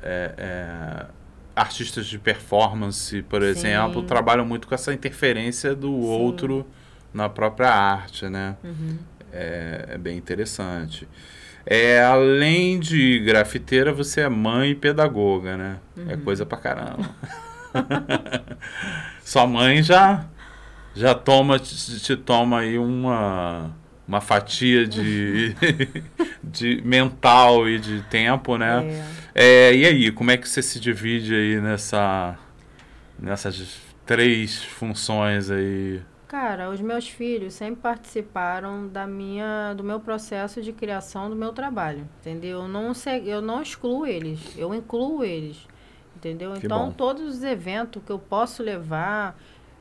[0.03, 1.07] é, é
[1.55, 3.49] artistas de performance, por Sim.
[3.49, 6.07] exemplo, trabalham muito com essa interferência do Sim.
[6.07, 6.67] outro
[7.13, 8.57] na própria arte, né?
[8.65, 8.99] Uhum.
[9.33, 11.09] É, é, bem interessante.
[11.65, 15.79] É, além de grafiteira, você é mãe e pedagoga, né?
[15.97, 16.11] É uhum.
[16.11, 17.09] É coisa pra caramba.
[19.25, 20.27] Sua mãe já
[20.95, 23.71] já toma te, te toma aí uma
[24.07, 25.55] uma fatia de,
[26.43, 29.05] de mental e de tempo, né?
[29.35, 29.71] É.
[29.71, 29.75] é.
[29.75, 32.37] e aí, como é que você se divide aí nessa
[33.19, 36.03] nessas três funções aí?
[36.33, 41.53] Cara, os meus filhos sempre participaram da minha, do meu processo de criação do meu
[41.53, 42.61] trabalho, entendeu?
[42.61, 45.69] Eu não, eu não excluo eles, eu incluo eles,
[46.17, 46.55] entendeu?
[46.55, 46.93] Que então, bom.
[46.93, 49.39] todos os eventos que eu posso levar,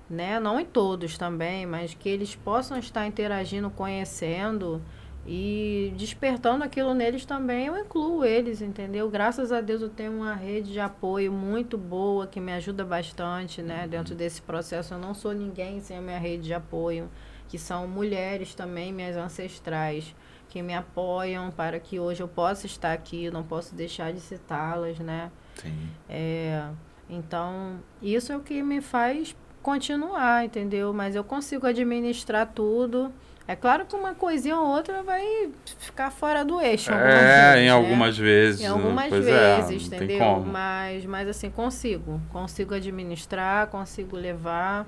[0.10, 0.42] né?
[0.42, 4.82] Não em todos também, mas que eles possam estar interagindo, conhecendo
[5.26, 9.10] e despertando aquilo neles também, eu incluo eles, entendeu?
[9.10, 13.62] Graças a Deus eu tenho uma rede de apoio muito boa que me ajuda bastante,
[13.62, 13.88] né?
[13.88, 17.08] Dentro desse processo eu não sou ninguém sem a minha rede de apoio,
[17.48, 20.16] que são mulheres também, minhas ancestrais,
[20.50, 24.20] que me apoiam para que hoje eu possa estar aqui, eu não posso deixar de
[24.20, 25.32] citá-las, né?
[25.56, 25.90] Sim.
[26.10, 26.68] É,
[27.08, 30.92] então, isso é o que me faz continuar, entendeu?
[30.94, 33.14] Mas eu consigo administrar tudo.
[33.48, 36.92] É claro que uma coisinha ou outra vai ficar fora do eixo.
[36.92, 37.70] É, vezes, em né?
[37.72, 38.62] algumas vezes.
[38.62, 40.40] Em algumas pois é, vezes, tem entendeu?
[40.40, 42.22] Mas, mas assim, consigo.
[42.32, 44.88] Consigo administrar, consigo levar.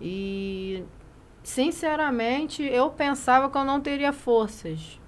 [0.00, 0.84] E,
[1.42, 5.00] sinceramente, eu pensava que eu não teria forças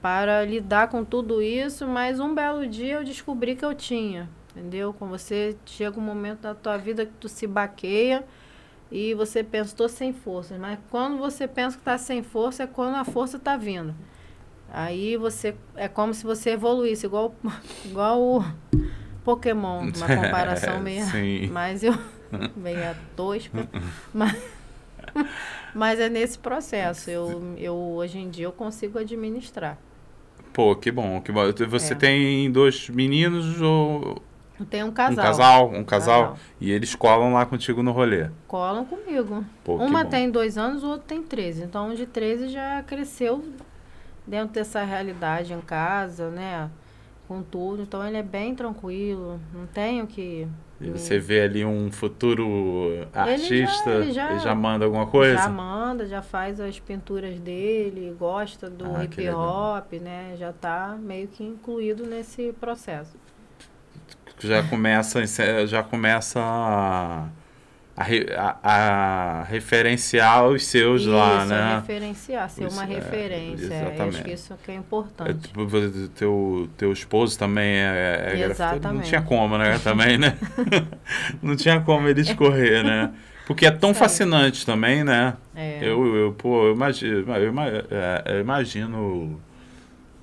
[0.00, 4.28] para lidar com tudo isso, mas um belo dia eu descobri que eu tinha.
[4.54, 4.92] Entendeu?
[4.92, 8.24] Com você chega um momento da tua vida que tu se baqueia
[8.90, 10.58] e você pensa, estou sem forças.
[10.58, 13.94] Mas quando você pensa que está sem força, é quando a força está vindo.
[14.70, 17.34] Aí você é como se você evoluísse, igual,
[17.84, 18.44] igual o
[19.24, 21.04] Pokémon, uma comparação meio.
[21.06, 21.48] Sim.
[21.52, 21.94] Mas eu
[22.56, 23.66] meio tosca.
[24.12, 24.36] mas,
[25.74, 27.10] mas é nesse processo.
[27.10, 29.78] Eu, eu hoje em dia eu consigo administrar.
[30.52, 31.42] Pô, que bom, que bom.
[31.68, 31.96] Você É.
[31.96, 34.20] tem dois meninos ou
[34.66, 35.24] Tenho um um casal.
[35.24, 35.68] casal?
[35.70, 36.20] Um casal.
[36.22, 36.38] Casal.
[36.60, 38.28] E eles colam lá contigo no rolê.
[38.46, 39.44] Colam comigo.
[39.64, 41.62] Pô, Uma tem dois anos, o outro tem 13.
[41.64, 43.44] Então, um de 13 já cresceu
[44.26, 46.68] dentro dessa realidade em casa, né?
[47.26, 47.82] Com tudo.
[47.82, 49.38] Então, ele é bem tranquilo.
[49.54, 50.46] Não tenho que.
[50.80, 55.34] E você vê ali um futuro artista, ele já- ele já manda alguma coisa?
[55.36, 60.34] Já manda, já faz as pinturas dele, gosta do Ah, hip hop, né?
[60.38, 63.16] Já tá meio que incluído nesse processo.
[64.40, 65.24] Já começa
[65.66, 67.28] já começa a,
[67.96, 68.04] a,
[68.62, 71.74] a- a referenciar os seus lá, isso, né?
[71.76, 73.74] referenciar, ser Isso, uma é, referência.
[73.74, 74.22] É, acho exatamente.
[74.24, 75.40] que isso que é É, importante.
[75.48, 78.88] tipo, você- teu, teu esposo também é, é grafiteiro?
[78.88, 79.78] Não tinha como, né?
[79.82, 80.38] Também, né?
[81.42, 83.12] Não tinha como ele escorrer, né?
[83.46, 83.94] Porque é tão aí.
[83.94, 85.36] fascinante também, né?
[85.54, 85.80] É.
[85.80, 89.40] Eu, eu, pô, eu imagino, é, eu imagino.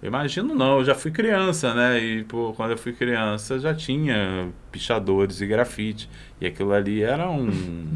[0.03, 1.99] Imagino não, eu já fui criança, né?
[1.99, 6.09] E, pô, quando eu fui criança já tinha pichadores e grafite.
[6.39, 7.87] E aquilo ali era um.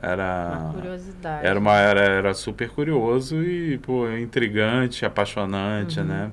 [0.00, 0.60] Era.
[0.62, 1.46] Uma curiosidade.
[1.46, 6.06] Era, uma, era, era super curioso e, pô, intrigante, apaixonante, Uhum.
[6.06, 6.30] né?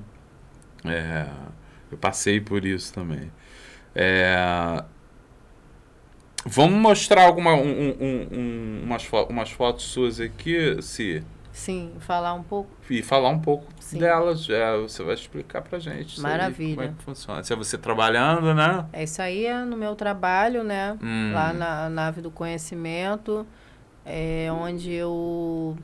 [0.84, 1.26] É,
[1.90, 3.30] eu passei por isso também.
[3.94, 4.84] É,
[6.44, 11.22] vamos mostrar alguma, um, um- um- umas, fo- umas fotos suas aqui, Si,
[11.52, 12.70] Sim, falar um pouco.
[12.88, 13.98] e falar um pouco Sim.
[13.98, 14.48] delas.
[14.48, 16.74] É, você vai explicar pra gente isso aí, Maravilha.
[16.76, 17.44] como é que funciona.
[17.44, 18.86] Se é você trabalhando, né?
[18.92, 20.96] É isso aí é no meu trabalho, né?
[21.02, 21.32] Hum.
[21.34, 23.46] Lá na nave do conhecimento,
[24.04, 25.76] é onde eu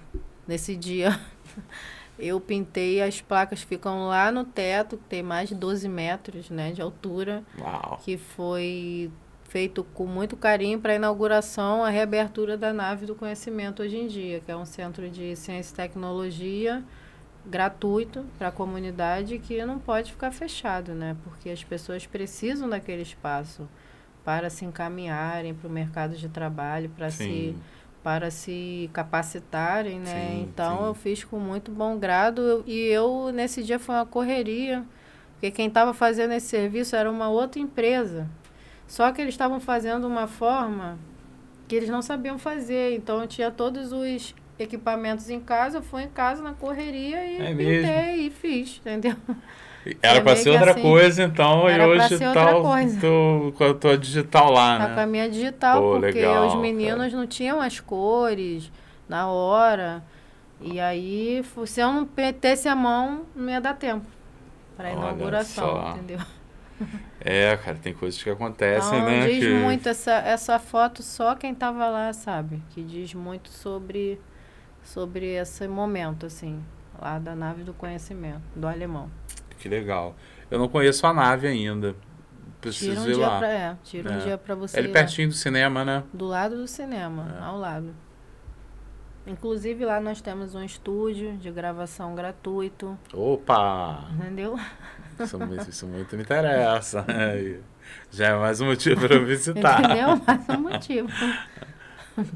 [0.47, 1.19] nesse dia
[2.19, 6.73] eu pintei as placas ficam lá no teto, que tem mais de 12 metros, né,
[6.73, 8.01] de altura, Uau.
[8.03, 9.11] que foi
[9.49, 14.07] feito com muito carinho para a inauguração, a reabertura da nave do conhecimento hoje em
[14.07, 16.85] dia, que é um centro de ciência e tecnologia
[17.47, 21.17] gratuito para a comunidade que não pode ficar fechado, né?
[21.25, 23.67] Porque as pessoas precisam daquele espaço
[24.23, 27.57] para se encaminharem para o mercado de trabalho, para se
[28.03, 30.13] para se capacitarem, né?
[30.15, 30.85] Sim, então sim.
[30.87, 34.85] eu fiz com muito bom grado eu- e eu nesse dia foi uma correria,
[35.33, 38.27] porque quem estava fazendo esse serviço era uma outra empresa.
[38.89, 40.99] Só que eles estavam fazendo uma forma
[41.69, 42.97] que eles não sabiam fazer.
[42.97, 47.37] Então eu tinha todos os equipamentos em casa, eu fui em casa na correria e
[47.41, 49.15] É pintei e fiz, entendeu?
[50.03, 53.01] Era É meio ser outra assim, coisa, então, e hoje tá coisa.
[53.01, 54.95] tô com a tua digital lá, Tá né?
[54.95, 58.71] com a minha digital, Pô, porque legal, os meninos não tinham as cores
[59.09, 60.03] na hora.
[60.61, 64.05] E aí, se eu não metesse a mão, não ia dar tempo
[64.77, 66.19] para inauguração, entendeu?
[67.21, 69.27] É, cara, tem coisas que acontecem, Então, né?
[69.29, 69.51] diz que...
[69.55, 72.63] muito essa, essa foto, só quem tava lá sabe.
[72.71, 74.21] Que diz muito sobre,
[74.85, 76.63] sobre esse momento, assim,
[77.01, 79.11] lá da nave do conhecimento, do alemão.
[79.59, 80.15] que legal.
[80.51, 81.89] Eu não conheço a nave ainda.
[82.61, 83.39] Tira Preciso um ir dia lá.
[83.39, 84.17] pra, é, tira É.
[84.17, 84.93] um dia pra você É lá.
[84.93, 86.03] pertinho do cinema, né?
[86.13, 87.45] Do lado do cinema, É.
[87.45, 87.95] ao lado.
[89.27, 94.09] Inclusive lá nós temos um estúdio de gravação gratuito, Opa!
[94.15, 94.59] entendeu?
[95.21, 97.05] Isso, muito- isso muito me interessa.
[98.11, 99.81] Já é mais um motivo para eu visitar.
[99.83, 100.21] Entendeu?
[100.27, 101.09] Mais um motivo.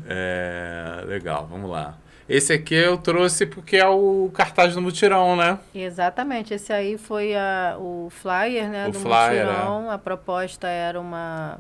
[0.07, 1.97] É, legal, vamos lá.
[2.29, 5.59] Esse aqui eu trouxe porque é o cartaz do mutirão, né?
[5.75, 9.91] Exatamente, esse aí foi a, o flyer, né, O do flyer, mutirão.
[9.91, 11.59] A proposta era uma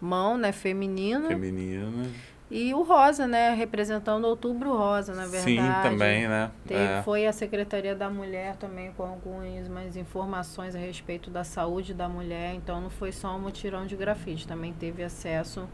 [0.00, 1.28] mão, né, feminina.
[1.28, 2.08] Feminina.
[2.50, 5.56] E o rosa, né, representando outubro rosa, na verdade.
[5.56, 6.50] Sim, também, né?
[6.64, 7.02] Teve, É.
[7.02, 12.54] Foi a Secretaria da Mulher também com algumas informações a respeito da saúde da mulher.
[12.54, 15.68] Então não foi só um mutirão de grafite, também teve acesso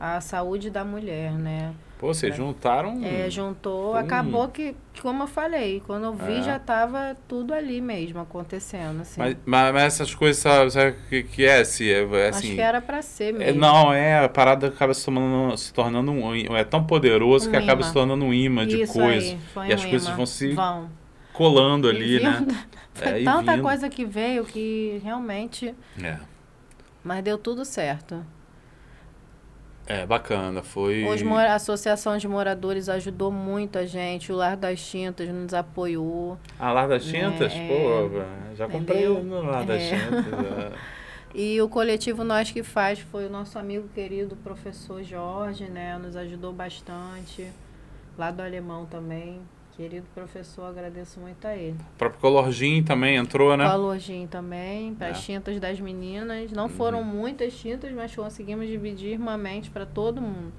[0.00, 1.72] a saúde da mulher, né?
[1.98, 2.98] Pô, vocês juntaram.
[3.04, 3.94] É, juntou.
[3.94, 6.42] Acabou que, como eu falei, quando eu vi É.
[6.42, 9.20] já estava tudo ali mesmo acontecendo, assim.
[9.20, 11.62] Mas, mas, mas essas coisas, sabe, sabe o que, que é?
[11.62, 13.60] Se, é, é Acho assim, que era pra ser é, mesmo.
[13.60, 16.56] não, é, a parada acaba se, tomando, se tornando um.
[16.56, 17.88] É tão poderoso Um que acaba imã.
[17.88, 19.32] se tornando um imã de Isso coisa.
[19.32, 20.16] aí, foi E um as coisas imã.
[20.16, 20.88] vão se Vão.
[21.34, 22.46] colando E ali, né?
[22.94, 23.62] Foi É, e tanta vindo.
[23.62, 25.74] coisa que veio que realmente.
[26.02, 26.16] É.
[27.04, 28.24] Mas deu tudo certo.
[29.90, 30.62] É, bacana.
[30.62, 31.04] Foi.
[31.04, 35.52] Os mora- a Associação de Moradores ajudou muito a gente, o Lar das Tintas nos
[35.52, 36.38] apoiou.
[36.58, 37.52] Ah, Lar das Tintas?
[37.52, 39.98] É, Pô, já comprei no Lar das É.
[39.98, 40.26] Tintas.
[40.46, 40.72] é.
[41.34, 45.96] E o coletivo Nós Que Faz foi o nosso amigo querido professor Jorge, né?
[45.98, 47.46] Nos ajudou bastante.
[48.18, 49.40] Lá do Alemão também.
[49.80, 51.74] Querido professor, agradeço muito a ele.
[51.94, 53.64] O próprio Colorgin também entrou, né?
[53.64, 55.20] A Lojinha também, para as É.
[55.22, 56.52] tintas das meninas.
[56.52, 56.68] Não Uhum.
[56.68, 60.52] foram muitas tintas, mas conseguimos dividir irmãmente para todo mundo.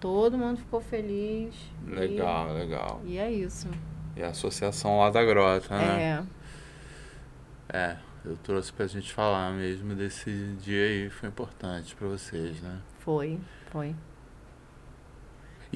[0.00, 1.54] Todo mundo ficou feliz.
[1.86, 3.02] e- Legal, legal.
[3.04, 3.68] E, é isso.
[4.16, 6.24] E a associação lá da Grota, né?
[7.68, 7.76] É.
[7.78, 10.30] É, eu trouxe pra gente falar mesmo desse
[10.62, 12.78] dia aí, foi importante pra vocês, né?
[13.00, 13.38] Foi,
[13.70, 13.94] foi.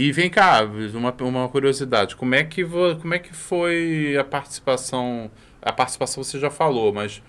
[0.01, 0.61] E vem cá,
[0.95, 5.31] uma, uma curiosidade, como é que vo, como é que foi a participação?
[5.61, 7.21] A participação você já falou, mas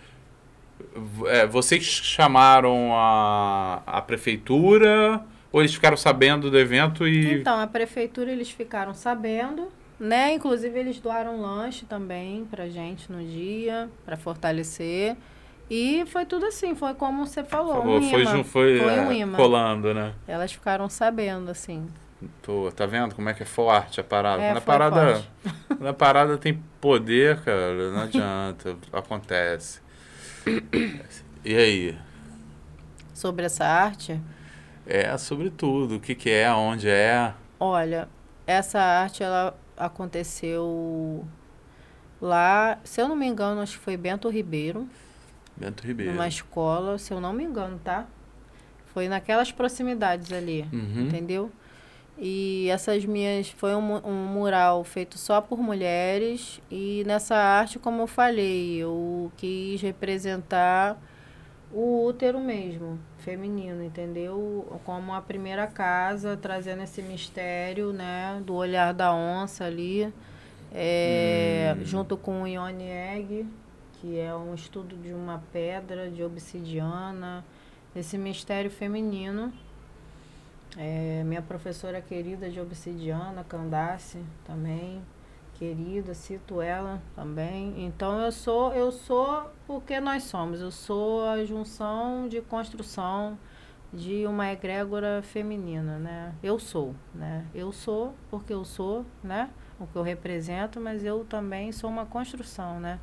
[1.26, 7.68] é, vocês chamaram a, a prefeitura ou eles ficaram sabendo do evento e Então, a
[7.68, 9.68] prefeitura eles ficaram sabendo,
[10.00, 10.34] né?
[10.34, 15.18] Inclusive eles doaram lanche também pra gente no dia, para fortalecer.
[15.70, 18.44] E foi tudo assim, foi como você falou, um foi, imã.
[18.46, 19.36] foi, Foi é, um imã.
[19.36, 20.14] colando, né?
[20.26, 21.86] Elas ficaram sabendo, assim.
[22.42, 24.42] Tô, tá vendo como é que é forte a parada?
[24.44, 25.30] É, Quando a foi parada, forte.
[25.68, 29.82] quando a parada tem poder, cara, não adianta, acontece.
[31.44, 31.98] E aí?
[33.14, 34.20] Sobre essa arte,
[34.86, 37.34] É sobre tudo, o que que é, onde é.
[37.60, 38.08] olha,
[38.48, 41.26] essa arte ela aconteceu
[42.22, 44.88] lá, se eu não me engano, acho que foi Bento Ribeiro.
[45.56, 46.12] Bento Ribeiro.
[46.14, 48.08] numa escola, se eu não me engano, tá?
[48.94, 51.06] Foi naquelas proximidades ali, Uhum.
[51.08, 51.52] entendeu?
[52.24, 58.04] E essas minhas foi um, um mural feito só por mulheres e nessa arte, como
[58.04, 61.02] eu falei, eu quis representar
[61.74, 64.80] o útero mesmo, feminino, entendeu?
[64.86, 70.14] Como a primeira casa, trazendo esse mistério, né, do olhar da onça ali,
[70.72, 71.84] é, Hum.
[71.86, 73.48] junto com o Ione Egg,
[73.94, 77.44] que é um estudo de uma pedra de obsidiana,
[77.96, 79.52] esse mistério feminino.
[80.78, 85.02] É, minha professora querida de obsidiana, Candace, também
[85.62, 87.86] querida, cito ela também.
[87.86, 90.60] Então eu sou, eu sou porque nós somos.
[90.60, 93.38] Eu sou a junção de construção
[93.94, 96.34] de uma egrégora feminina, né?
[96.42, 97.46] Eu sou, né?
[97.54, 99.52] Eu sou porque eu sou, né?
[99.80, 103.00] O que eu represento, mas eu também sou uma construção, né?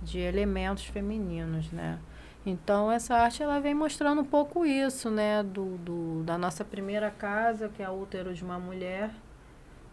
[0.00, 1.98] De elementos femininos, né?
[2.44, 5.42] Então essa arte ela vem mostrando um pouco isso, né?
[5.42, 9.10] Do, do, da nossa primeira casa, que é o útero de uma mulher.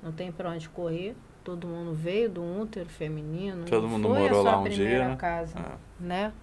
[0.01, 1.15] Não tem para onde correr.
[1.43, 3.65] Todo mundo veio do útero feminino.
[3.65, 5.15] Todo mundo foi morou a sua lá um primeira dia, né?
[5.15, 5.77] casa, Ah.
[5.99, 6.33] né?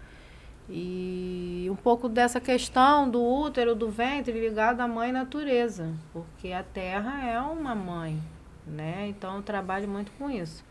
[0.69, 6.63] E um pouco dessa questão do útero, do ventre ligado à mãe natureza, porque a
[6.65, 8.21] terra é uma mãe,
[8.67, 9.07] né?
[9.09, 10.65] Então eu trabalho muito com isso.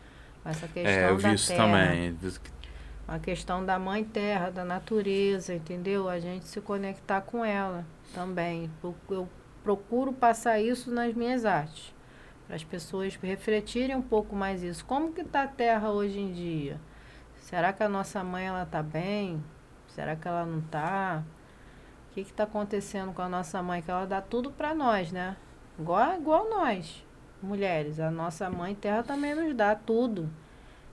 [0.43, 2.17] Essa questão É, eu da vi isso terra também.
[3.07, 6.09] A questão da mãe terra, da natureza, entendeu?
[6.09, 8.69] A gente se conectar com ela também.
[9.09, 9.29] Eu
[9.63, 11.93] procuro passar isso nas minhas artes,
[12.47, 14.85] para as pessoas refletirem um pouco mais isso.
[14.85, 16.79] Como que está a terra hoje em dia?
[17.37, 19.43] Será que a nossa mãe ela está bem?
[19.87, 21.23] Será que ela não está?
[22.09, 23.81] O que está acontecendo com a nossa mãe?
[23.81, 25.37] Que ela dá tudo para nós, né?
[25.77, 27.05] Igual, igual nós,
[27.41, 27.99] mulheres.
[27.99, 30.29] A nossa mãe terra também nos dá tudo.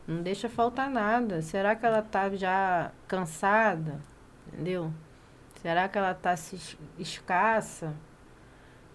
[0.07, 1.40] Não deixa faltar nada.
[1.42, 4.00] Será que ela tá já cansada?
[4.53, 4.92] Entendeu?
[5.62, 7.94] Será que ela tá se es- escassa?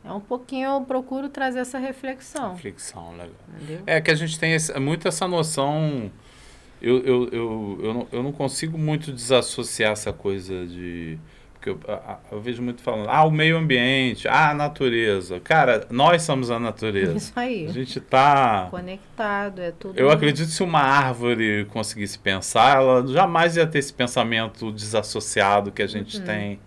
[0.03, 3.29] É um pouquinho eu procuro trazer essa reflexão, Fricção, legal.
[3.55, 3.81] entendeu?
[3.85, 6.11] É que a gente tem esse- muito essa noção.
[6.81, 11.17] Eu, eu, eu, eu, não, eu não consigo muito desassociar essa coisa de.
[11.70, 11.80] Eu,
[12.32, 15.39] eu vejo muito falando, ah, o meio ambiente, ah, a natureza.
[15.39, 17.15] Cara, nós somos a natureza.
[17.15, 17.65] Isso aí.
[17.68, 18.68] A gente tá.
[18.72, 19.97] Conectado, é tudo.
[19.99, 25.72] Eu acredito que se uma árvore conseguisse pensar, ela jamais ia ter esse pensamento desassociado
[25.72, 26.26] que a gente Uhum.
[26.26, 26.59] tem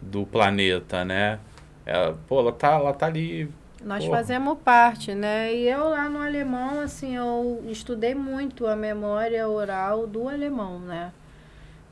[0.00, 1.38] do planeta, né?
[1.84, 3.50] É, pô, ela tá, ela tá ali.
[3.82, 4.18] Nós Porra.
[4.18, 5.54] fazemos parte, né?
[5.54, 11.12] E eu lá no alemão, assim, eu estudei muito a memória oral do alemão, né?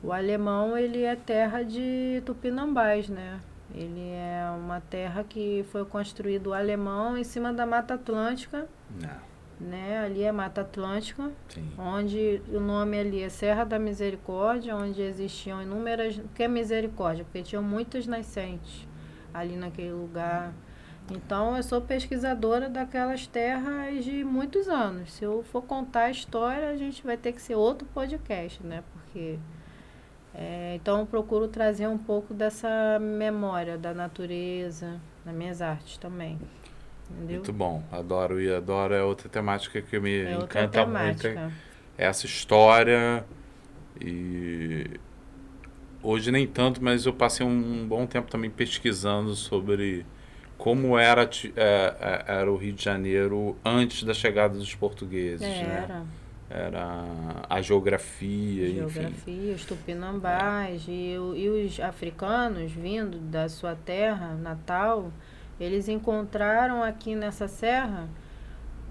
[0.01, 3.39] O alemão, ele é terra de tupinambás, né?
[3.73, 8.67] Ele é uma terra que foi construído alemão em cima da Mata Atlântica.
[8.99, 9.29] Não.
[9.59, 9.99] Né?
[9.99, 11.69] Ali é Mata Atlântica, Sim.
[11.77, 16.17] onde o nome ali é Serra da Misericórdia, onde existiam inúmeras.
[16.17, 17.25] O que é misericórdia?
[17.25, 18.87] Porque tinham muitas nascentes
[19.33, 20.53] ali naquele lugar.
[21.11, 25.11] Então, eu sou pesquisadora daquelas terras de muitos anos.
[25.11, 28.83] Se eu for contar a história, a gente vai ter que ser outro podcast, né?
[28.93, 29.39] Porque.
[30.33, 36.39] É, então, eu procuro trazer um pouco dessa memória da natureza nas minhas artes também.
[37.11, 37.37] Entendeu?
[37.37, 37.83] Muito bom.
[37.91, 38.93] Adoro e adoro.
[38.93, 41.27] É outra temática que me é encanta muito.
[41.27, 41.51] É
[41.97, 43.25] essa história.
[43.99, 44.99] E
[46.01, 50.05] hoje nem tanto, mas eu passei um bom tempo também pesquisando sobre
[50.57, 56.05] como era, é, é, era o Rio de Janeiro antes da chegada dos portugueses, né?
[56.49, 57.03] Era.
[57.47, 58.75] A geografia, enfim.
[59.01, 65.11] Geografia, os tupinambás e, o- e os africanos vindo da sua terra natal,
[65.59, 68.07] eles encontraram aqui nessa serra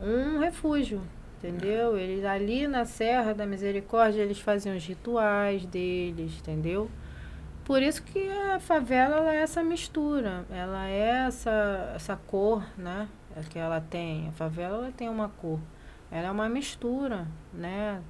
[0.01, 1.01] um refúgio,
[1.39, 1.99] entendeu?
[1.99, 6.89] Eles ali na Serra da Misericórdia, eles faziam os rituais deles, entendeu?
[7.65, 13.09] Por isso que a favela ela é essa mistura, ela é essa, essa cor, né?
[13.37, 14.29] é Que ela tem.
[14.29, 15.59] A favela ela tem uma cor.
[16.11, 18.01] Ela é uma mistura, né?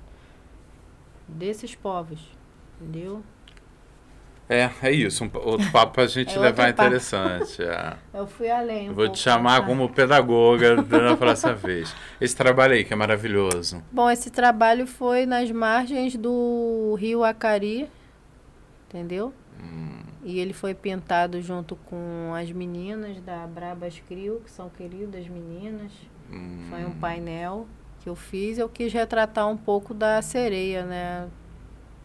[1.26, 2.20] Desses povos,
[2.80, 3.22] entendeu?
[4.48, 5.24] É, é isso.
[5.24, 7.62] Um, outro papo pra gente É levar interessante.
[7.62, 7.96] é.
[8.14, 8.88] Eu fui além.
[8.88, 11.94] um vou te chamar como pedagoga da próxima vez.
[12.20, 13.82] Esse trabalho aí, que é maravilhoso.
[13.92, 17.90] Bom, esse trabalho foi nas margens do rio Acari,
[18.88, 19.34] entendeu?
[19.60, 25.28] Hum, E ele foi pintado junto com as meninas da Brabas Crio, que são queridas
[25.28, 25.92] meninas.
[26.30, 27.66] hum, Foi um painel
[28.02, 28.58] que eu fiz.
[28.58, 31.28] Eu quis retratar um pouco da sereia, né?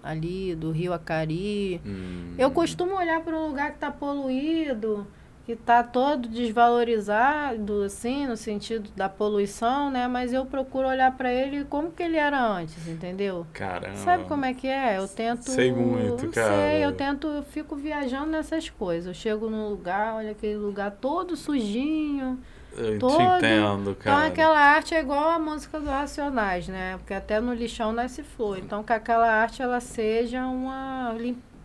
[0.03, 1.79] Ali, do rio Acari.
[1.85, 2.35] hum.
[2.37, 5.07] Eu costumo olhar para um lugar que está poluído,
[5.45, 10.07] que está todo desvalorizado, assim, no sentido da poluição, né?
[10.07, 13.45] Mas eu procuro olhar para ele como que ele era antes, entendeu?
[13.53, 13.95] Caramba.
[13.97, 14.97] Sabe como é que é?
[14.97, 15.49] Eu tento.
[15.51, 16.53] Sei muito, cara.
[16.53, 19.07] Sei, eu tento, eu fico viajando nessas coisas.
[19.07, 22.39] Eu chego num lugar, olha aquele lugar todo sujinho.
[22.77, 24.27] Eu todo- te entendo, Então cara.
[24.27, 26.97] aquela arte é igual a música do Racionais, né?
[26.97, 28.57] Porque até no lixão nasce flor.
[28.57, 31.15] Então que aquela arte ela seja uma,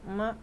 [0.06, 0.36] uma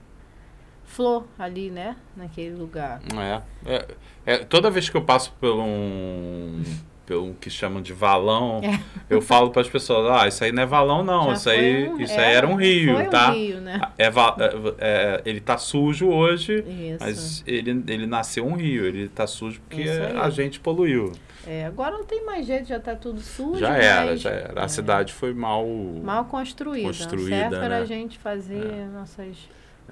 [0.86, 1.96] flor ali, né?
[2.16, 3.00] Naquele lugar.
[3.16, 3.42] É,
[3.76, 3.88] é,
[4.26, 6.64] é, toda vez que eu passo por um,
[7.06, 8.62] pelo que chamam de valão,
[9.10, 11.88] eu falo para as pessoas, ah, isso aí não é valão não, Já isso aí,
[11.90, 13.30] um- isso aí era um rio, foi um tá?
[13.32, 13.82] rio, né?
[13.98, 16.98] É, va- é, é, ele tá sujo hoje, Isso.
[17.00, 19.84] mas ele, ele nasceu um rio, ele tá sujo porque
[20.20, 21.12] a gente poluiu.
[21.48, 23.60] É, agora não tem mais jeito, já tá tudo sujo.
[23.60, 24.62] já era, já era.
[24.62, 25.64] A é, cidade foi mal...
[26.04, 26.88] mal construída.
[26.88, 27.82] construída, certo era né?
[27.82, 28.86] a gente fazer É.
[28.92, 29.38] nossas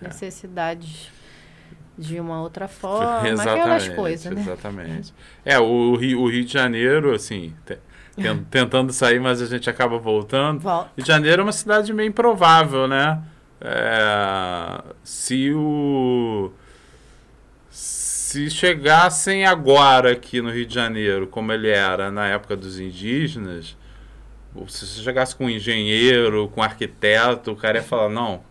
[0.01, 1.11] necessidades
[1.97, 4.41] de uma outra forma, aquelas Exatamente, coisas, né?
[4.41, 5.13] Exatamente.
[5.45, 7.77] É, o Rio, o Rio de Janeiro, assim, te-
[8.15, 10.59] ten- tentando sair, mas a gente acaba voltando.
[10.61, 13.21] Vol- Rio de Janeiro é uma cidade meio improvável, né?
[13.61, 16.51] É, se o.
[17.69, 23.77] Se chegassem agora aqui no Rio de Janeiro, como ele era na época dos indígenas,
[24.67, 28.41] se você chegasse com um engenheiro, com um arquiteto, o cara ia falar, não,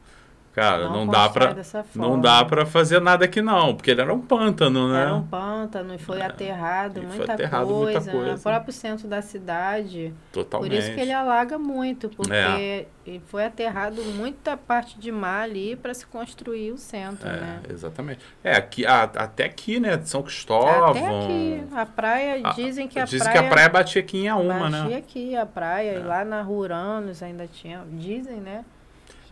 [0.52, 1.54] cara, não, dá constrói pra.
[1.54, 5.02] dessa Não dá para fazer nada aqui não, porque ele era um pântano, né?
[5.02, 8.34] Era um pântano e foi aterrado, E foi muita, aterrado muita coisa, coisa.
[8.34, 10.12] O próprio centro da cidade.
[10.32, 10.70] Totalmente.
[10.70, 12.86] Por isso que ele alaga muito, porque É.
[13.26, 17.60] foi aterrado muita parte de mar ali para se construir o centro, né?
[17.68, 18.20] É, exatamente.
[18.44, 19.96] É, aqui, a- até aqui, né?
[19.96, 20.90] de São Cristóvão.
[20.90, 23.40] Até aqui, a praia, dizem que a Dizem praia...
[23.40, 24.96] que a praia batia aqui em Auma, batia né?
[24.96, 25.96] aqui a praia, É.
[25.98, 28.64] e lá na Ruranos ainda tinha, dizem, né?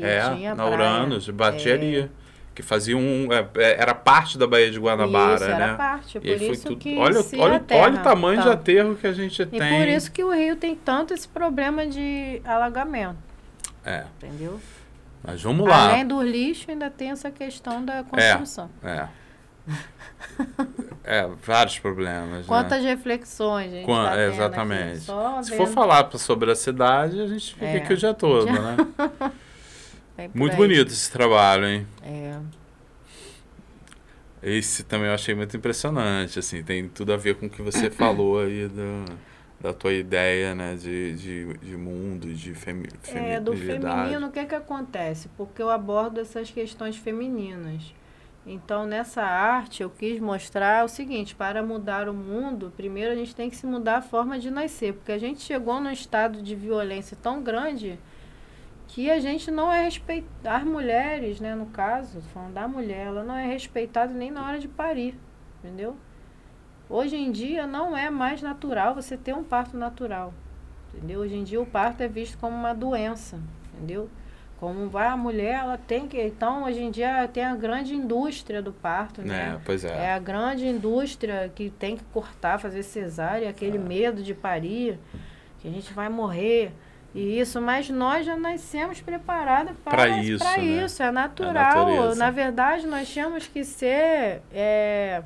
[0.01, 0.75] Que É, tinha na praia.
[0.77, 1.75] Uranus, batia É.
[1.75, 2.11] ali.
[2.53, 3.29] Que fazia um.
[3.33, 3.47] é,
[3.81, 5.53] era parte da Baía de Guanabara, Isso, né?
[5.53, 6.77] era parte, por E foi isso tudo.
[6.79, 8.55] que Olha, olha, olha o tamanho de tanto.
[8.55, 9.79] aterro que a gente E tem.
[9.79, 13.17] por isso que o Rio tem tanto esse problema de alagamento,
[13.87, 14.61] É, entendeu?
[15.25, 15.91] mas vamos lá.
[15.91, 18.69] Além do lixo, ainda tem essa questão da construção.
[18.83, 19.07] É.
[21.05, 22.41] É, vários problemas.
[22.41, 22.45] né?
[22.47, 23.87] Quantas reflexões, gente.
[23.87, 24.99] Tá aqui, exatamente.
[25.01, 27.77] só Se for vendo- falar pra- sobre a cidade, a gente fica É.
[27.77, 28.77] aqui o dia todo, né?
[30.21, 30.59] Vem por Muito aí.
[30.59, 31.87] bonito esse trabalho, hein?
[32.03, 32.39] É.
[34.43, 37.91] Esse também eu achei muito impressionante, assim, tem tudo a ver com o que você
[37.91, 39.05] falou aí da,
[39.61, 43.97] da tua ideia, né, de, de, de mundo, de femi É, do feminilidade.
[43.97, 45.29] feminino, o que que acontece?
[45.37, 47.95] Porque eu abordo essas questões femininas.
[48.47, 53.35] Então, nessa arte, eu quis mostrar o seguinte: para mudar o mundo, primeiro a gente
[53.37, 56.55] tem que se mudar a forma de nascer, porque a gente chegou num estado de
[56.57, 57.99] violência tão grande
[58.91, 63.23] que a gente não é respeitar as mulheres, né, no caso, falando da mulher, ela
[63.23, 65.17] não é respeitada nem na hora de parir,
[65.59, 65.97] entendeu?
[66.89, 70.35] Hoje em dia não é mais natural você ter um parto natural,
[70.93, 71.21] entendeu?
[71.21, 73.39] Hoje em dia o parto é visto como uma doença,
[73.73, 74.11] entendeu?
[74.59, 76.21] Como vai a mulher, ela tem que.
[76.21, 79.55] Então, hoje em dia tem a grande indústria do parto, né?
[79.55, 80.07] É, pois é.
[80.07, 83.81] É a grande indústria que tem que cortar, fazer cesárea, aquele é.
[83.81, 84.99] medo de parir,
[85.61, 86.73] que a gente vai morrer.
[87.15, 90.45] E isso, mas nós já nascemos preparados para isso.
[90.45, 90.85] Para né?
[90.85, 92.15] isso, é natural.
[92.15, 94.43] Na verdade, nós tínhamos que ser.
[94.53, 95.23] É,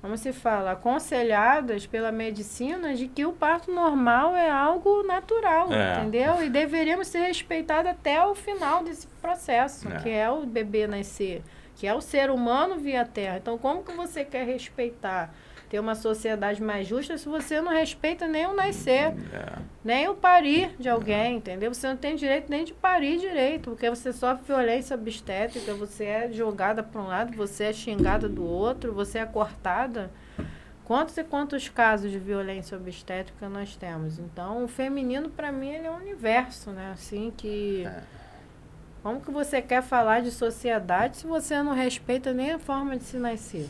[0.00, 5.98] como se fala, aconselhadas pela medicina de que o parto normal é algo natural, é.
[5.98, 6.42] entendeu?
[6.42, 9.96] E deveríamos ser respeitados até o final desse processo, é.
[9.96, 11.42] que é o bebê nascer,
[11.74, 13.38] que é o ser humano via terra.
[13.38, 15.34] Então, como que você quer respeitar
[15.68, 19.58] ter uma sociedade mais justa se você não respeita nem o nascer, é.
[19.84, 21.72] nem o parir de alguém, entendeu?
[21.72, 26.32] Você não tem direito nem de parir direito, porque você sofre violência obstétrica, você é
[26.32, 30.10] jogada para um lado, você é xingada do outro, você é cortada.
[30.84, 34.18] Quantos e quantos casos de violência obstétrica nós temos?
[34.18, 36.92] Então, o feminino, para mim, ele é um universo, né?
[36.94, 37.84] Assim, que...
[37.86, 38.02] É.
[39.02, 43.04] Como que você quer falar de sociedade se você não respeita nem a forma de
[43.04, 43.68] se nascer?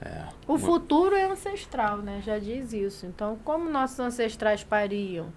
[0.00, 0.24] É.
[0.46, 2.20] O futuro é ancestral, né?
[2.22, 3.06] Já diz isso.
[3.06, 5.32] Então, como nossos ancestrais pariam?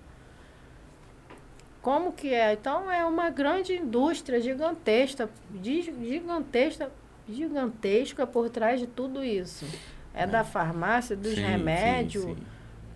[1.81, 2.53] Como que é?
[2.53, 5.29] Então, é uma grande indústria gigantesca,
[5.63, 6.91] gigantesca,
[7.27, 9.65] gigantesca por trás de tudo isso.
[10.13, 10.27] É, é.
[10.27, 12.23] da farmácia, dos sim, remédios.
[12.25, 12.43] Sim, sim.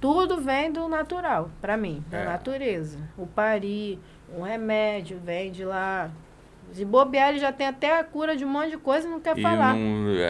[0.02, 2.26] Tudo vem do natural, para mim, da é.
[2.26, 3.00] natureza.
[3.18, 3.98] O pari,
[4.36, 6.12] o remédio vem de lá,
[6.72, 9.20] de bobear, ele já tem até a cura de um monte de coisa e não
[9.20, 9.76] quer e falar.
[9.76, 10.30] Não, é,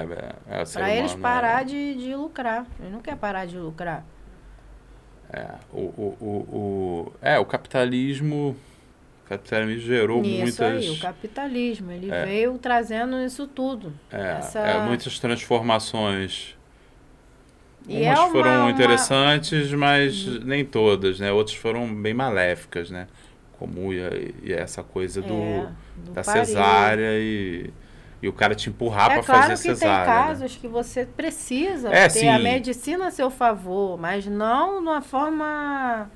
[0.49, 1.65] é, é para eles parar é.
[1.65, 2.65] de, de lucrar.
[2.79, 4.05] Ele não quer parar de lucrar.
[5.31, 8.55] É, o, o, o, o, é, o capitalismo.
[9.25, 10.83] O capitalismo gerou isso muitas.
[10.83, 11.91] Aí, o capitalismo.
[11.91, 12.25] Ele é.
[12.25, 13.93] veio trazendo isso tudo.
[14.11, 14.59] É, essa...
[14.59, 16.57] é muitas transformações.
[17.87, 19.77] E Umas é uma, foram interessantes, uma...
[19.77, 20.41] mas hum.
[20.43, 21.31] nem todas, né?
[21.31, 23.07] Outras foram bem maléficas, né?
[23.57, 25.67] Como e, e essa coisa do
[26.09, 27.71] é da cesárea e,
[28.21, 30.05] e o cara te empurrar é para claro fazer que cesárea.
[30.05, 30.21] Tem né?
[30.21, 30.59] casos né?
[30.61, 32.29] que você precisa é, ter sim.
[32.29, 36.09] a medicina a seu favor, mas não de uma forma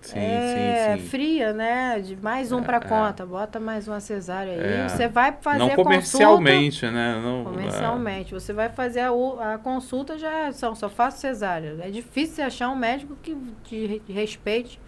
[0.00, 2.00] sim, é, sim, fria, né?
[2.00, 2.80] De mais um é, para é.
[2.80, 4.84] conta, bota mais uma cesárea aí.
[4.84, 4.88] É.
[4.88, 7.20] Você vai fazer não comercialmente, consulta, né?
[7.22, 8.34] Não, comercialmente.
[8.34, 11.76] Você vai fazer a, a consulta já são só faço cesárea.
[11.80, 14.80] É difícil achar um médico que te respeite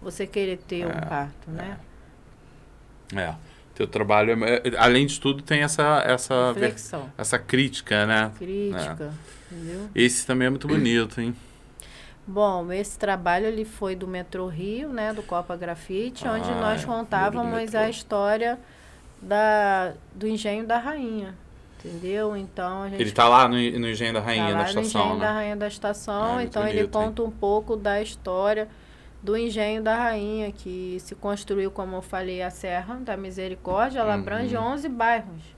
[0.00, 1.78] você querer ter um parto, né?
[3.14, 3.34] É.
[3.74, 6.54] Teu trabalho, é, é, além de tudo, tem essa essa
[7.18, 8.30] essa crítica, né?
[8.38, 9.12] Crítica,
[9.50, 9.54] é.
[9.54, 9.88] entendeu?
[9.94, 11.34] Esse também é muito bonito, hein?
[12.26, 16.82] Bom, esse trabalho ele foi do Metrô Rio, né, do Copa Grafite, ah, onde nós
[16.82, 18.58] é, contávamos a história
[19.20, 21.34] da, do Engenho da Rainha,
[21.78, 22.34] entendeu?
[22.34, 25.20] Então Ele está lá no, no Engenho da Rainha tá da estação, no Engenho né?
[25.20, 27.28] da Rainha da estação, ah, então ele conta hein?
[27.28, 28.68] um pouco da história
[29.24, 34.14] do engenho da rainha, que se construiu, como eu falei, a Serra da Misericórdia, ela
[34.14, 34.20] uhum.
[34.20, 35.54] abrange 11 bairros.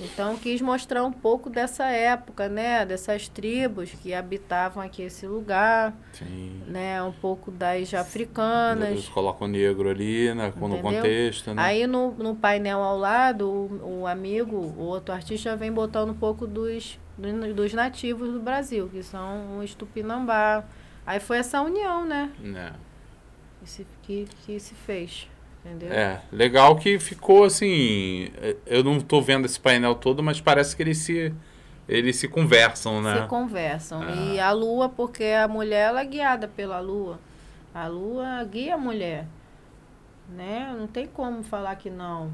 [0.00, 2.84] Então, quis mostrar um pouco dessa época, né?
[2.86, 5.94] Dessas tribos que habitavam aqui esse lugar.
[6.12, 6.62] Sim.
[6.66, 7.02] Né?
[7.02, 8.90] Um pouco das africanas.
[8.90, 10.52] Eles colocam o negro ali, né?
[10.56, 11.62] No contexto, né?
[11.62, 16.14] Aí, no, no painel ao lado, o, o amigo, o outro artista, vem botando um
[16.14, 16.98] pouco dos,
[17.54, 20.64] dos nativos do Brasil, que são os Tupinambá.
[21.06, 22.30] Aí foi essa união, né?
[22.54, 22.85] É
[23.66, 25.28] que se, que, que se fez.
[25.64, 25.92] Entendeu?
[25.92, 28.30] É, legal que ficou assim.
[28.64, 31.34] Eu não estou vendo esse painel todo, mas parece que eles se,
[31.88, 33.22] eles se conversam, né?
[33.22, 34.02] Se conversam.
[34.04, 34.34] É.
[34.34, 37.18] E a lua, porque a mulher ela é guiada pela lua.
[37.74, 39.26] A lua guia a mulher.
[40.28, 40.72] Né?
[40.78, 42.32] Não tem como falar que não.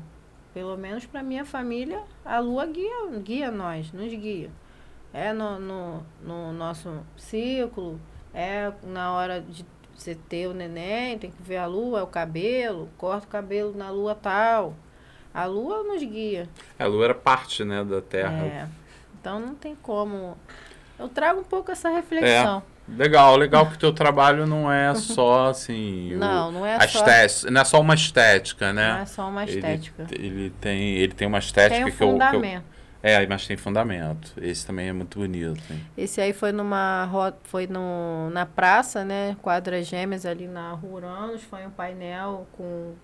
[0.52, 4.50] Pelo menos para minha família, a lua guia, guia nós, nos guia.
[5.14, 7.98] É no, no, no nosso ciclo,
[8.34, 9.64] é na hora de
[10.02, 13.74] você ter o neném, tem que ver a lua, é o cabelo, corta o cabelo
[13.76, 14.74] na lua tal.
[15.32, 16.48] A lua nos guia.
[16.78, 18.44] A lua era parte, né, da Terra.
[18.44, 18.68] É.
[19.20, 20.36] Então não tem como.
[20.98, 22.62] Eu trago um pouco essa reflexão.
[22.68, 22.72] É.
[22.88, 26.14] Legal, legal que o teu trabalho não é só assim.
[26.16, 26.98] Não, o, não é só.
[26.98, 28.92] Estética, não é só uma estética, né?
[28.92, 30.06] Não é só uma estética.
[30.10, 32.62] Ele, ele tem, ele tem uma estética tem um que, eu, que eu.
[33.02, 34.32] É, mas tem fundamento.
[34.40, 35.60] Esse também é muito bonito.
[35.70, 35.80] Hein?
[35.96, 39.36] Esse aí foi numa foi no, na praça, né?
[39.42, 41.42] Quadras Gêmeas ali na Rua Uranos.
[41.42, 42.94] Foi um painel com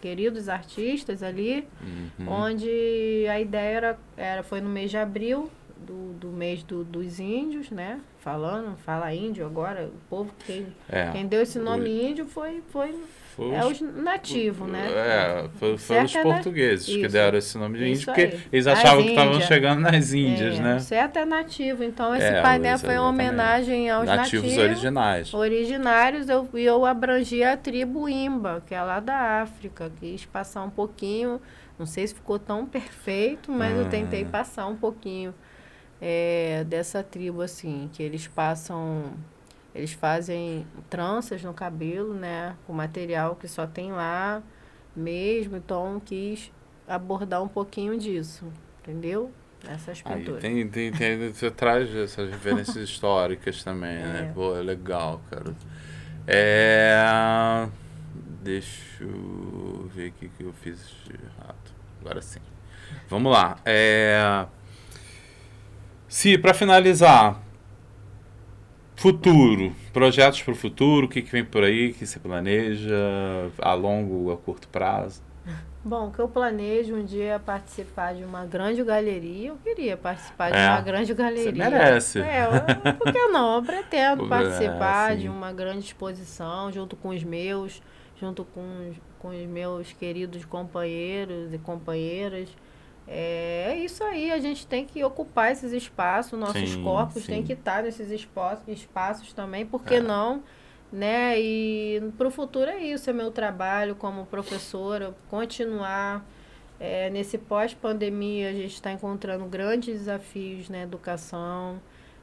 [0.00, 2.28] queridos artistas ali, uhum.
[2.28, 7.20] onde a ideia era, era foi no mês de abril do, do mês do, dos
[7.20, 8.00] índios, né?
[8.18, 12.62] Falando, fala índio agora, o povo, quem, é, quem deu esse nome foi, índio foi,
[12.70, 13.04] foi,
[13.38, 14.90] foi é os nativos, né?
[14.90, 18.40] É, foi, foi os é portugueses que deram esse nome de índio, porque aí.
[18.50, 20.78] eles achavam que estavam chegando nas Índias, é, né?
[20.80, 25.32] Certo é nativo, então esse é, painel foi uma homenagem aos nativos, nativos originais.
[25.32, 26.28] originários.
[26.28, 31.40] Eu, eu abrangi a tribo Imba, que é lá da África, quis passar um pouquinho,
[31.78, 34.28] não sei se ficou tão perfeito, mas eu tentei ah.
[34.32, 35.32] passar um pouquinho
[36.00, 39.12] é, dessa tribo, assim, que eles passam,
[39.78, 44.42] eles fazem tranças no cabelo, né, com material que só tem lá
[44.94, 46.50] mesmo, então quis
[46.86, 48.46] abordar um pouquinho disso,
[48.80, 49.30] entendeu?
[49.66, 50.44] Essas pinturas.
[50.44, 54.02] Aí, tem, tem, tem, você traz essas referências históricas também, né?
[54.02, 54.22] é.
[54.22, 54.32] né?
[54.34, 55.54] Pô, é legal, cara.
[56.26, 57.68] É...
[58.42, 61.56] Deixa eu ver o que eu fiz de errado.
[62.00, 62.40] Agora sim.
[63.08, 63.58] Vamos lá.
[63.64, 64.46] É...
[66.08, 67.42] Se, para finalizar,
[68.98, 72.96] futuro, projetos para o futuro, o que, que vem por aí, que você planeja
[73.60, 75.22] a longo, a curto prazo?
[75.84, 79.50] Bom, que eu planejo um dia participar de uma grande galeria.
[79.50, 81.52] Eu queria participar de é, uma grande galeria.
[81.52, 82.20] Você merece.
[82.20, 83.54] É, eu, por que não?
[83.54, 87.80] Eu pretendo participar é, de uma grande exposição junto com os meus,
[88.20, 92.48] junto com, com os meus queridos companheiros e companheiras.
[93.10, 97.32] É, é isso aí, a gente tem que ocupar esses espaços, nossos sim, corpos sim.
[97.32, 100.00] têm que estar nesses espaços, espaços também, por que é.
[100.00, 100.42] não?
[100.92, 101.40] Né?
[101.40, 106.24] E para o futuro é isso, é meu trabalho como professora, continuar.
[106.80, 111.80] É, nesse pós-pandemia, a gente está encontrando grandes desafios na educação,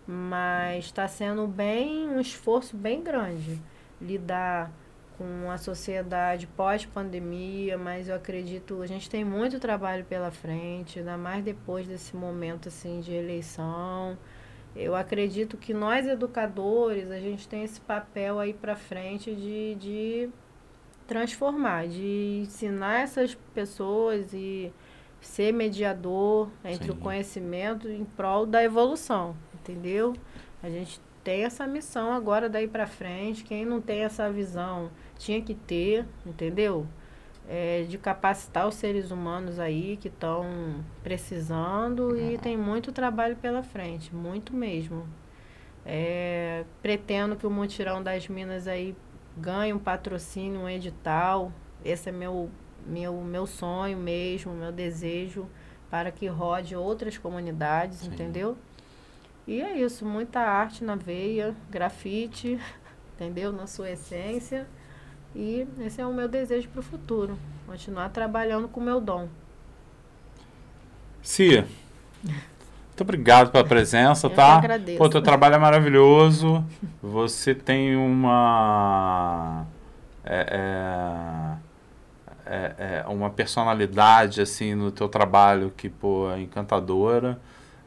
[0.08, 3.62] mas está sendo bem um esforço bem grande
[4.00, 4.72] lidar
[5.18, 11.18] com a sociedade pós-pandemia, mas eu acredito, a gente tem muito trabalho pela frente, ainda
[11.18, 14.18] mais depois desse momento assim de eleição.
[14.76, 20.30] Eu acredito que nós educadores, a gente tem esse papel aí para frente de, de
[21.08, 24.72] transformar, de ensinar essas pessoas e
[25.22, 26.92] ser mediador entre Sim.
[26.92, 30.14] o conhecimento em prol da evolução, entendeu?
[30.62, 33.44] A gente tem essa missão agora daí para frente.
[33.44, 36.88] Quem não tem essa visão tinha que ter, entendeu?
[37.48, 43.62] É, de capacitar os seres humanos aí que estão precisando e tem muito trabalho pela
[43.62, 45.08] frente, muito mesmo.
[45.86, 48.96] É, pretendo que o Mutirão das Minas aí
[49.38, 51.52] ganhe um patrocínio, um edital.
[51.84, 52.50] Esse é meu,
[52.84, 55.48] meu, meu sonho mesmo, meu desejo
[55.90, 58.08] para que rode outras comunidades, Sim.
[58.08, 58.58] entendeu?
[59.48, 62.60] E é isso, muita arte na veia, grafite,
[63.16, 63.52] entendeu?
[63.52, 64.68] Na sua essência.
[65.36, 67.38] E esse é o meu desejo para o futuro.
[67.68, 69.28] Continuar trabalhando com o meu dom.
[71.22, 71.68] Cia,
[72.96, 74.56] muito obrigado pela presença, Eu tá?
[74.56, 74.98] agradeço.
[74.98, 76.64] Pô, teu trabalho é maravilhoso.
[77.04, 79.66] Você tem uma.
[80.24, 81.58] É,
[82.46, 87.38] é, é, é, uma personalidade assim no teu trabalho que pô, é encantadora.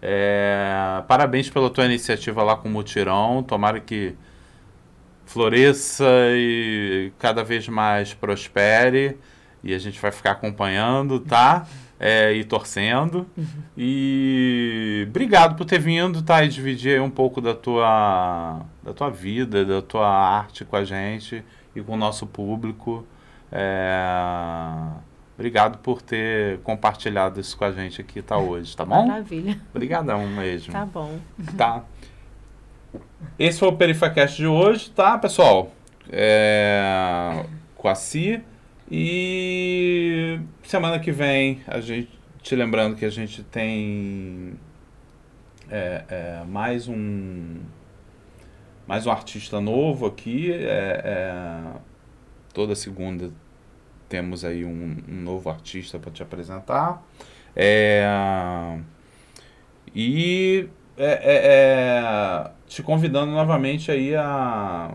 [0.03, 3.43] É, parabéns pela tua iniciativa lá com o Mutirão.
[3.43, 4.15] Tomara que
[5.29, 9.17] floresça e cada vez mais prospere.
[9.63, 11.67] E a gente vai ficar acompanhando, tá?
[12.01, 13.27] É, e torcendo.
[13.77, 16.43] E obrigado por ter vindo, tá?
[16.45, 21.45] E dividir um pouco da tua, da tua vida, da tua arte com a gente
[21.75, 23.05] e com o nosso público.
[23.53, 25.09] É...
[25.35, 29.07] Obrigado por ter compartilhado isso com a gente aqui, tá hoje, tá bom?
[29.07, 29.61] Maravilha.
[29.73, 30.73] Obrigadão mesmo.
[30.73, 31.19] Tá bom.
[31.57, 31.85] Tá.
[33.39, 35.73] Esse foi o Perifacast de hoje, tá, pessoal?
[36.11, 37.45] É...
[37.77, 38.43] Com a Cia.
[38.91, 42.11] E semana que vem, a gente,
[42.43, 44.55] te lembrando que a gente tem
[45.71, 47.57] é, é, mais um
[48.87, 50.51] mais um artista novo aqui.
[50.51, 51.61] É, é
[52.55, 53.31] toda segunda
[54.09, 57.03] temos aí um, um novo artista para te apresentar.
[57.55, 58.79] É,
[59.95, 60.69] e
[60.99, 64.93] é, é, é, te convidando novamente aí a,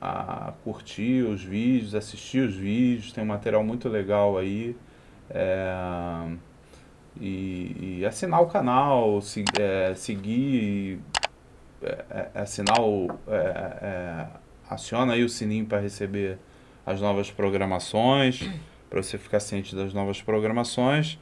[0.00, 4.76] a curtir os vídeos, assistir os vídeos, tem um material muito legal aí.
[5.30, 6.26] É,
[7.20, 11.00] e, e, assinar o canal, se, é, seguir,
[12.34, 13.08] assinar o.
[14.68, 16.38] aciona aí o sininho para receber
[16.84, 18.48] as novas programações,
[18.88, 21.18] para você ficar ciente das novas programações.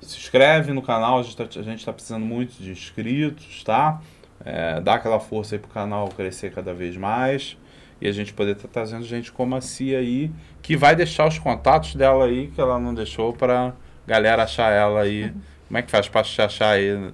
[0.00, 4.00] Se inscreve no canal, a gente está tá precisando muito de inscritos, tá?
[4.44, 7.56] É, dá aquela força aí pro canal crescer cada vez mais
[8.00, 11.26] e a gente poder estar tá trazendo gente como a Cia aí, que vai deixar
[11.26, 13.74] os contatos dela aí, que ela não deixou para
[14.06, 15.32] galera achar ela aí.
[15.66, 17.12] Como é que faz para te achar aí?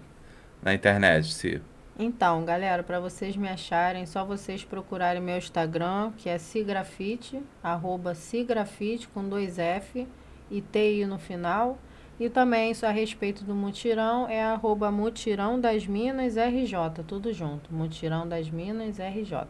[0.63, 1.61] na internet, Se?
[1.99, 8.15] Então, galera, para vocês me acharem, só vocês procurarem meu Instagram, que é Cigrafite, arroba
[8.15, 10.07] Cigrafite com dois F
[10.51, 11.79] e TI no final.
[12.21, 17.73] E também isso a respeito do mutirão é arroba mutirão das Minas RJ, tudo junto,
[17.75, 19.47] mutirão das Minas RJ.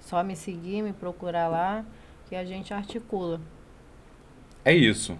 [0.00, 1.84] Só me seguir, me procurar lá,
[2.28, 3.40] que a gente articula.
[4.64, 5.16] É isso.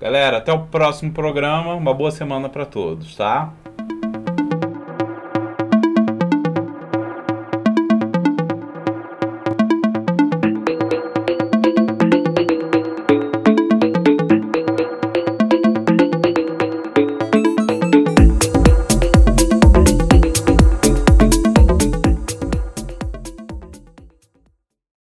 [0.00, 1.74] Galera, até o próximo programa.
[1.74, 3.52] Uma boa semana para todos, tá?